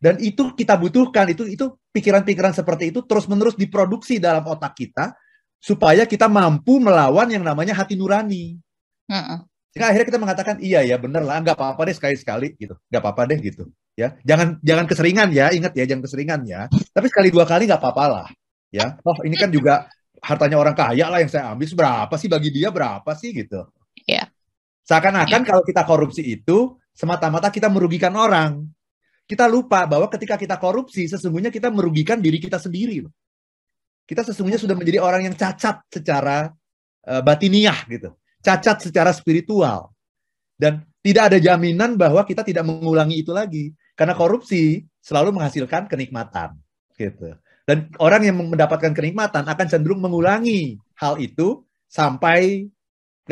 Dan 0.02 0.18
itu 0.18 0.50
kita 0.58 0.74
butuhkan 0.74 1.30
itu 1.30 1.46
itu 1.46 1.78
pikiran-pikiran 1.94 2.50
seperti 2.50 2.90
itu 2.90 3.06
terus 3.06 3.30
menerus 3.30 3.54
diproduksi 3.54 4.18
dalam 4.18 4.42
otak 4.50 4.74
kita 4.74 5.14
supaya 5.62 6.02
kita 6.10 6.26
mampu 6.26 6.82
melawan 6.82 7.30
yang 7.30 7.46
namanya 7.46 7.70
hati 7.78 7.94
nurani. 7.94 8.58
Uh 9.06 9.14
-uh. 9.14 9.38
Sehingga 9.70 9.94
akhirnya 9.94 10.08
kita 10.10 10.20
mengatakan 10.20 10.56
iya 10.58 10.82
ya 10.82 10.98
bener 10.98 11.22
lah 11.22 11.38
nggak 11.38 11.54
apa-apa 11.54 11.86
deh 11.86 11.94
sekali-sekali 11.94 12.58
gitu. 12.58 12.74
Nggak 12.90 13.02
apa-apa 13.02 13.30
deh 13.30 13.38
gitu 13.38 13.70
ya. 13.94 14.18
Jangan 14.26 14.58
jangan 14.58 14.84
keseringan 14.90 15.28
ya 15.30 15.54
ingat 15.54 15.72
ya 15.78 15.86
jangan 15.86 16.02
keseringan 16.02 16.40
ya. 16.50 16.66
Tapi 16.90 17.06
sekali 17.06 17.30
dua 17.30 17.46
kali 17.46 17.70
nggak 17.70 17.78
apa-apa 17.78 18.04
lah 18.10 18.28
ya. 18.74 18.98
Oh 19.06 19.14
ini 19.22 19.38
kan 19.38 19.54
juga 19.54 19.86
hartanya 20.18 20.58
orang 20.58 20.74
kaya 20.74 21.06
lah 21.06 21.22
yang 21.22 21.30
saya 21.30 21.54
ambil 21.54 21.70
berapa 21.78 22.14
sih? 22.18 22.26
Bagi 22.26 22.50
dia 22.50 22.74
berapa 22.74 23.10
sih 23.14 23.30
gitu 23.30 23.62
ya 24.06 24.26
Seakan-akan 24.82 25.40
ya. 25.42 25.46
kalau 25.46 25.62
kita 25.62 25.82
korupsi 25.86 26.22
itu 26.26 26.76
semata-mata 26.92 27.48
kita 27.48 27.70
merugikan 27.70 28.12
orang. 28.18 28.66
Kita 29.24 29.46
lupa 29.46 29.86
bahwa 29.86 30.10
ketika 30.10 30.34
kita 30.34 30.58
korupsi, 30.58 31.06
sesungguhnya 31.06 31.48
kita 31.48 31.70
merugikan 31.70 32.18
diri 32.18 32.42
kita 32.42 32.58
sendiri. 32.58 33.06
Kita 34.02 34.26
sesungguhnya 34.26 34.58
sudah 34.58 34.74
menjadi 34.74 34.98
orang 34.98 35.30
yang 35.30 35.34
cacat 35.38 35.86
secara 35.88 36.50
uh, 37.06 37.22
batiniah 37.22 37.78
gitu. 37.86 38.12
Cacat 38.42 38.90
secara 38.90 39.14
spiritual. 39.14 39.94
Dan 40.58 40.82
tidak 41.00 41.32
ada 41.32 41.38
jaminan 41.38 41.94
bahwa 41.94 42.26
kita 42.26 42.42
tidak 42.42 42.66
mengulangi 42.66 43.22
itu 43.22 43.30
lagi. 43.30 43.70
Karena 43.94 44.18
korupsi 44.18 44.82
selalu 44.98 45.38
menghasilkan 45.38 45.86
kenikmatan. 45.86 46.58
gitu. 46.98 47.38
Dan 47.62 47.88
orang 48.02 48.26
yang 48.26 48.36
mendapatkan 48.36 48.90
kenikmatan 48.90 49.46
akan 49.46 49.66
cenderung 49.70 50.02
mengulangi 50.02 50.76
hal 50.98 51.16
itu 51.22 51.62
sampai 51.86 52.66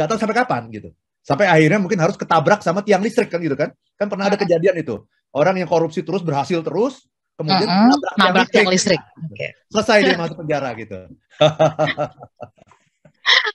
nggak 0.01 0.09
tahu 0.09 0.19
sampai 0.19 0.37
kapan 0.41 0.63
gitu. 0.73 0.89
Sampai 1.21 1.47
akhirnya 1.47 1.77
mungkin 1.77 2.01
harus 2.01 2.17
ketabrak 2.17 2.65
sama 2.65 2.81
tiang 2.81 3.05
listrik 3.05 3.29
kan 3.29 3.45
gitu 3.45 3.53
kan. 3.53 3.69
Kan 4.01 4.09
pernah 4.09 4.33
ada 4.33 4.41
kejadian 4.41 4.81
itu. 4.81 5.05
Orang 5.31 5.61
yang 5.61 5.69
korupsi 5.69 6.01
terus 6.01 6.25
berhasil 6.25 6.65
terus, 6.65 7.05
kemudian 7.37 7.69
uh 7.69 7.93
-uh, 7.93 8.17
nabrak 8.17 8.49
tiang 8.49 8.73
listrik. 8.73 8.97
listrik. 8.97 9.31
Okay. 9.37 9.51
Selesai 9.69 9.99
dia 10.09 10.17
masuk 10.25 10.37
penjara 10.41 10.73
gitu. 10.75 10.99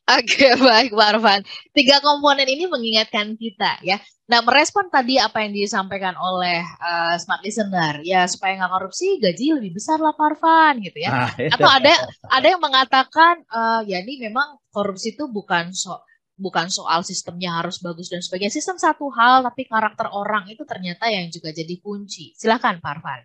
Oke, 0.05 0.53
baik 0.61 0.93
Pak 0.93 1.07
Arfan. 1.17 1.41
Tiga 1.73 1.97
komponen 1.99 2.45
ini 2.45 2.69
mengingatkan 2.69 3.33
kita 3.35 3.81
ya. 3.81 3.97
Nah, 4.25 4.41
merespon 4.41 4.89
tadi 4.89 5.21
apa 5.21 5.41
yang 5.45 5.53
disampaikan 5.53 6.13
oleh 6.17 6.61
uh, 6.81 7.13
smart 7.17 7.41
listener, 7.45 8.01
ya 8.01 8.25
supaya 8.29 8.57
nggak 8.57 8.73
korupsi 8.73 9.17
gaji 9.21 9.57
lebih 9.57 9.77
besar 9.77 9.97
lah 9.97 10.13
Pak 10.13 10.25
Arfan 10.37 10.73
gitu 10.85 10.97
ya. 11.01 11.09
Ah, 11.09 11.31
iya. 11.37 11.49
Atau 11.53 11.69
ada 11.69 11.93
ada 12.29 12.47
yang 12.49 12.61
mengatakan 12.61 13.41
uh, 13.49 13.81
ya 13.85 14.01
ini 14.01 14.29
memang 14.29 14.61
korupsi 14.69 15.17
itu 15.17 15.25
bukan 15.29 15.73
so 15.73 15.97
bukan 16.35 16.67
soal 16.67 17.01
sistemnya 17.01 17.63
harus 17.63 17.79
bagus 17.79 18.11
dan 18.11 18.19
sebagainya. 18.19 18.53
Sistem 18.53 18.75
satu 18.75 19.07
hal, 19.11 19.47
tapi 19.47 19.67
karakter 19.67 20.11
orang 20.11 20.51
itu 20.51 20.67
ternyata 20.67 21.07
yang 21.07 21.31
juga 21.31 21.55
jadi 21.55 21.75
kunci. 21.79 22.35
Silahkan 22.35 22.79
Pak 22.79 22.91
Arfan. 22.99 23.21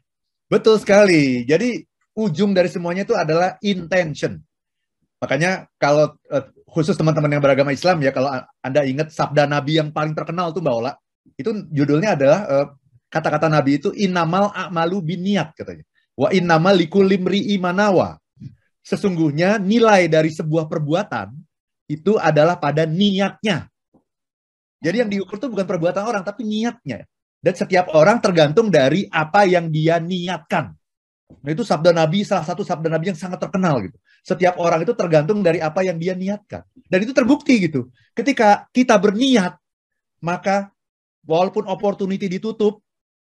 Betul 0.51 0.79
sekali. 0.79 1.47
Jadi 1.47 1.83
ujung 2.19 2.55
dari 2.55 2.71
semuanya 2.71 3.07
itu 3.07 3.15
adalah 3.15 3.59
intention. 3.63 4.39
Makanya 5.21 5.69
kalau 5.77 6.17
uh, 6.33 6.45
khusus 6.65 6.97
teman-teman 6.97 7.29
yang 7.29 7.43
beragama 7.45 7.75
Islam 7.75 8.01
ya, 8.01 8.11
kalau 8.11 8.33
Anda 8.65 8.87
ingat 8.89 9.13
sabda 9.13 9.45
Nabi 9.45 9.79
yang 9.83 9.93
paling 9.93 10.17
terkenal 10.17 10.55
tuh 10.55 10.65
Mbak 10.65 10.75
Ola, 10.75 10.93
itu 11.37 11.51
judulnya 11.69 12.17
adalah 12.17 12.41
eh, 12.49 12.67
kata-kata 13.11 13.51
Nabi 13.51 13.83
itu 13.83 13.93
inamal 13.93 14.49
a'malu 14.55 15.03
biniat 15.05 15.53
katanya. 15.53 15.85
Wa 16.17 16.33
innamal 16.33 16.79
likulimri 16.79 17.53
imanawa. 17.53 18.17
Sesungguhnya 18.81 19.61
nilai 19.61 20.09
dari 20.09 20.33
sebuah 20.33 20.67
perbuatan 20.71 21.37
itu 21.91 22.15
adalah 22.15 22.55
pada 22.55 22.87
niatnya. 22.87 23.67
Jadi 24.79 24.97
yang 25.03 25.11
diukur 25.11 25.43
itu 25.43 25.51
bukan 25.51 25.67
perbuatan 25.67 26.07
orang, 26.07 26.23
tapi 26.23 26.47
niatnya. 26.47 27.03
Dan 27.43 27.55
setiap 27.59 27.91
orang 27.99 28.23
tergantung 28.23 28.71
dari 28.71 29.11
apa 29.11 29.43
yang 29.43 29.69
dia 29.75 29.99
niatkan. 29.99 30.71
Nah 31.41 31.51
itu 31.51 31.67
sabda 31.67 31.91
Nabi, 31.91 32.23
salah 32.23 32.47
satu 32.47 32.63
sabda 32.63 32.87
Nabi 32.87 33.13
yang 33.13 33.19
sangat 33.19 33.43
terkenal 33.43 33.83
gitu. 33.83 33.97
Setiap 34.23 34.61
orang 34.61 34.87
itu 34.87 34.93
tergantung 34.95 35.43
dari 35.43 35.59
apa 35.59 35.83
yang 35.83 35.99
dia 35.99 36.15
niatkan. 36.15 36.63
Dan 36.87 37.03
itu 37.03 37.11
terbukti 37.11 37.67
gitu. 37.67 37.91
Ketika 38.15 38.69
kita 38.71 38.95
berniat, 39.01 39.57
maka 40.21 40.71
walaupun 41.25 41.65
opportunity 41.67 42.29
ditutup, 42.29 42.85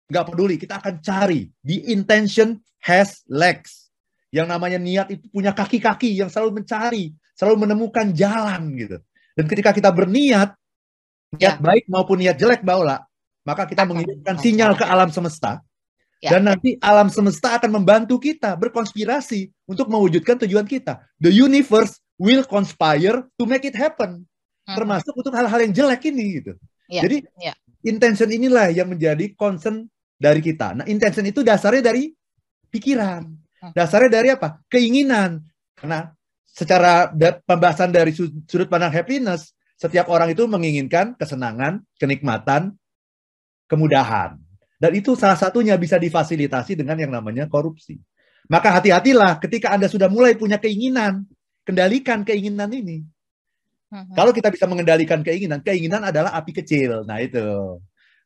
nggak 0.08 0.26
peduli, 0.34 0.56
kita 0.56 0.80
akan 0.80 1.04
cari. 1.04 1.52
The 1.64 1.92
intention 1.92 2.64
has 2.84 3.22
legs. 3.28 3.92
Yang 4.32 4.48
namanya 4.52 4.80
niat 4.80 5.08
itu 5.12 5.28
punya 5.32 5.52
kaki-kaki 5.52 6.16
yang 6.16 6.32
selalu 6.32 6.64
mencari, 6.64 7.12
selalu 7.38 7.70
menemukan 7.70 8.10
jalan 8.12 8.74
gitu. 8.74 8.98
Dan 9.38 9.46
ketika 9.46 9.70
kita 9.72 9.94
berniat, 9.94 10.58
niat 11.38 11.56
ya. 11.58 11.62
baik 11.62 11.86
maupun 11.86 12.18
niat 12.18 12.36
jelek, 12.36 12.66
Baula, 12.66 13.06
maka 13.46 13.70
kita 13.70 13.86
mengirimkan 13.86 14.42
sinyal 14.42 14.74
ke 14.74 14.84
alam 14.84 15.14
semesta 15.14 15.62
Ya. 16.18 16.34
Dan 16.34 16.50
nanti 16.50 16.74
alam 16.82 17.14
semesta 17.14 17.62
akan 17.62 17.78
membantu 17.78 18.18
kita 18.18 18.58
berkonspirasi 18.58 19.54
untuk 19.70 19.86
mewujudkan 19.86 20.42
tujuan 20.42 20.66
kita. 20.66 21.06
The 21.22 21.30
universe 21.30 22.02
will 22.18 22.42
conspire 22.42 23.22
to 23.38 23.44
make 23.46 23.62
it 23.70 23.78
happen. 23.78 24.26
Hmm. 24.66 24.76
Termasuk 24.82 25.14
untuk 25.14 25.30
hal-hal 25.38 25.62
yang 25.62 25.74
jelek 25.78 26.10
ini 26.10 26.42
gitu. 26.42 26.58
Ya. 26.90 27.06
Jadi 27.06 27.22
ya. 27.38 27.54
intention 27.86 28.34
inilah 28.34 28.74
yang 28.74 28.90
menjadi 28.90 29.30
concern 29.38 29.86
dari 30.18 30.42
kita. 30.42 30.82
Nah, 30.82 30.86
intention 30.90 31.22
itu 31.30 31.46
dasarnya 31.46 31.94
dari 31.94 32.10
pikiran. 32.74 33.22
Hmm. 33.62 33.74
Dasarnya 33.78 34.10
dari 34.10 34.34
apa? 34.34 34.58
Keinginan. 34.74 35.46
Karena 35.78 36.17
secara 36.58 37.14
pembahasan 37.46 37.94
dari 37.94 38.18
sudut 38.18 38.66
pandang 38.66 38.90
happiness, 38.90 39.54
setiap 39.78 40.10
orang 40.10 40.34
itu 40.34 40.50
menginginkan 40.50 41.14
kesenangan, 41.14 41.86
kenikmatan, 42.02 42.74
kemudahan. 43.70 44.42
Dan 44.82 44.92
itu 44.98 45.14
salah 45.14 45.38
satunya 45.38 45.78
bisa 45.78 46.02
difasilitasi 46.02 46.74
dengan 46.74 46.98
yang 46.98 47.14
namanya 47.14 47.46
korupsi. 47.46 48.02
Maka 48.50 48.74
hati-hatilah 48.74 49.38
ketika 49.38 49.70
Anda 49.70 49.86
sudah 49.86 50.10
mulai 50.10 50.34
punya 50.34 50.58
keinginan, 50.58 51.30
kendalikan 51.62 52.26
keinginan 52.26 52.74
ini. 52.74 53.06
Uh-huh. 53.94 54.18
Kalau 54.18 54.32
kita 54.34 54.50
bisa 54.50 54.66
mengendalikan 54.66 55.22
keinginan, 55.22 55.62
keinginan 55.62 56.10
adalah 56.10 56.34
api 56.34 56.58
kecil. 56.58 57.06
Nah 57.06 57.22
itu. 57.22 57.78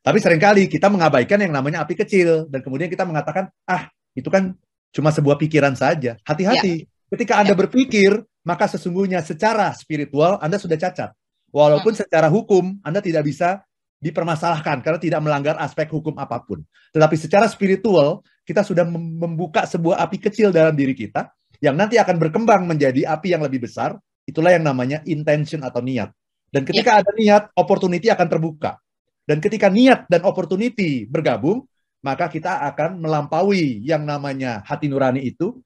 Tapi 0.02 0.18
sering 0.18 0.40
kali 0.40 0.66
kita 0.72 0.88
mengabaikan 0.88 1.36
yang 1.40 1.52
namanya 1.52 1.84
api 1.84 1.94
kecil. 2.00 2.48
Dan 2.48 2.64
kemudian 2.64 2.88
kita 2.88 3.04
mengatakan, 3.04 3.52
ah 3.68 3.92
itu 4.16 4.28
kan 4.28 4.56
cuma 4.92 5.12
sebuah 5.12 5.36
pikiran 5.40 5.74
saja. 5.76 6.16
Hati-hati. 6.22 6.84
Ya. 6.84 6.91
Ketika 7.12 7.44
Anda 7.44 7.52
ya. 7.52 7.58
berpikir, 7.60 8.10
maka 8.48 8.64
sesungguhnya 8.72 9.20
secara 9.20 9.68
spiritual 9.76 10.40
Anda 10.40 10.56
sudah 10.56 10.80
cacat. 10.80 11.12
Walaupun 11.52 11.92
hmm. 11.92 12.00
secara 12.08 12.32
hukum 12.32 12.80
Anda 12.80 13.04
tidak 13.04 13.28
bisa 13.28 13.60
dipermasalahkan 14.02 14.82
karena 14.82 14.98
tidak 14.98 15.20
melanggar 15.20 15.54
aspek 15.60 15.86
hukum 15.92 16.16
apa 16.16 16.40
pun. 16.42 16.64
Tetapi 16.90 17.14
secara 17.14 17.46
spiritual, 17.46 18.24
kita 18.42 18.66
sudah 18.66 18.82
membuka 18.88 19.68
sebuah 19.68 20.02
api 20.02 20.18
kecil 20.18 20.50
dalam 20.50 20.74
diri 20.74 20.96
kita 20.96 21.30
yang 21.62 21.78
nanti 21.78 22.00
akan 22.00 22.18
berkembang 22.18 22.66
menjadi 22.66 23.06
api 23.12 23.36
yang 23.36 23.44
lebih 23.44 23.68
besar. 23.68 23.94
Itulah 24.26 24.56
yang 24.56 24.66
namanya 24.66 25.04
intention 25.06 25.62
atau 25.62 25.84
niat. 25.84 26.10
Dan 26.50 26.66
ketika 26.66 26.96
ya. 26.96 27.00
ada 27.04 27.10
niat, 27.14 27.42
opportunity 27.54 28.08
akan 28.10 28.26
terbuka. 28.26 28.80
Dan 29.22 29.38
ketika 29.38 29.70
niat 29.70 30.10
dan 30.10 30.26
opportunity 30.26 31.06
bergabung, 31.06 31.62
maka 32.02 32.26
kita 32.26 32.66
akan 32.74 32.98
melampaui 32.98 33.86
yang 33.86 34.02
namanya 34.02 34.66
hati 34.66 34.90
nurani 34.90 35.22
itu 35.22 35.62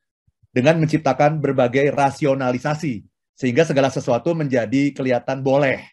dengan 0.56 0.80
menciptakan 0.80 1.36
berbagai 1.36 1.92
rasionalisasi 1.92 3.04
sehingga 3.36 3.68
segala 3.68 3.92
sesuatu 3.92 4.32
menjadi 4.32 4.96
kelihatan 4.96 5.44
boleh 5.44 5.84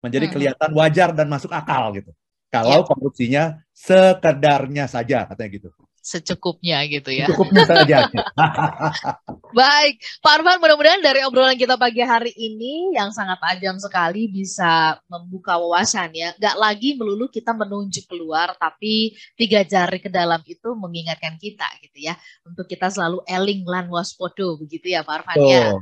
menjadi 0.00 0.32
hmm. 0.32 0.32
kelihatan 0.32 0.70
wajar 0.72 1.12
dan 1.12 1.28
masuk 1.28 1.52
akal 1.52 1.92
gitu. 1.92 2.16
Kalau 2.48 2.80
ya. 2.80 2.86
korupsinya 2.88 3.44
sekedarnya 3.76 4.88
saja 4.88 5.28
katanya 5.28 5.50
gitu 5.52 5.68
secukupnya 6.06 6.86
gitu 6.86 7.10
ya. 7.10 7.26
Secukupnya 7.26 7.66
saja. 7.66 8.06
Baik, 9.56 10.04
Pak 10.20 10.36
Arfan 10.36 10.60
mudah-mudahan 10.60 11.00
dari 11.00 11.24
obrolan 11.24 11.56
kita 11.56 11.80
pagi 11.80 12.04
hari 12.04 12.28
ini 12.36 12.92
yang 12.92 13.08
sangat 13.08 13.40
tajam 13.40 13.80
sekali 13.80 14.28
bisa 14.28 15.00
membuka 15.08 15.56
wawasan 15.56 16.12
ya. 16.12 16.36
Gak 16.36 16.60
lagi 16.60 16.92
melulu 16.92 17.32
kita 17.32 17.56
menunjuk 17.56 18.04
keluar, 18.04 18.52
tapi 18.60 19.16
tiga 19.32 19.64
jari 19.64 19.96
ke 19.96 20.12
dalam 20.12 20.44
itu 20.44 20.76
mengingatkan 20.76 21.40
kita 21.40 21.64
gitu 21.80 22.04
ya. 22.04 22.20
Untuk 22.44 22.68
kita 22.68 22.92
selalu 22.92 23.24
eling 23.24 23.64
lan 23.64 23.88
waspodo 23.88 24.60
begitu 24.60 24.92
ya 24.92 25.00
Pak 25.00 25.24
Arfan 25.24 25.36
ya. 25.40 25.72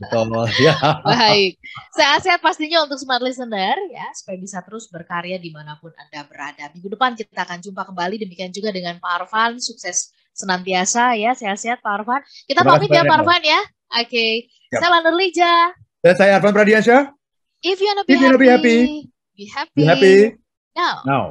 Betul, 0.00 0.48
ya. 0.64 0.74
Baik, 1.04 1.60
sehat-sehat 1.92 2.40
pastinya 2.40 2.88
untuk 2.88 2.96
smart 2.96 3.20
listener 3.20 3.76
ya, 3.92 4.08
supaya 4.16 4.40
bisa 4.40 4.64
terus 4.64 4.88
berkarya 4.88 5.36
di 5.36 5.52
mana 5.52 5.76
pun 5.76 5.92
Anda 5.92 6.24
berada. 6.24 6.72
Minggu 6.72 6.96
depan 6.96 7.12
kita 7.20 7.44
akan 7.44 7.60
jumpa 7.60 7.84
kembali, 7.84 8.16
demikian 8.16 8.48
juga 8.48 8.72
dengan 8.72 8.96
Pak 8.96 9.12
Arfan 9.28 9.60
sukses 9.60 10.08
senantiasa 10.40 11.14
ya, 11.20 11.36
sehat-sehat 11.36 11.84
Pak 11.84 11.92
Arfan. 12.00 12.20
Kita 12.48 12.64
pamit 12.64 12.88
ya 12.88 13.04
Pak 13.04 13.16
Arfan 13.20 13.42
ya. 13.44 13.60
Oke. 14.00 14.08
Okay. 14.08 14.32
Saya 14.70 14.88
Lander 14.88 15.14
Lija. 15.16 15.76
Dan 16.00 16.14
saya 16.16 16.40
Arfan 16.40 16.56
Pradiansyah. 16.56 17.12
If 17.60 17.76
you 17.76 17.92
wanna 17.92 18.04
be, 18.08 18.16
If 18.16 18.20
happy, 18.48 18.78
be 19.36 19.44
happy, 19.44 19.76
be 19.76 19.84
happy. 19.84 20.16
Now. 20.72 21.04
Now. 21.04 21.24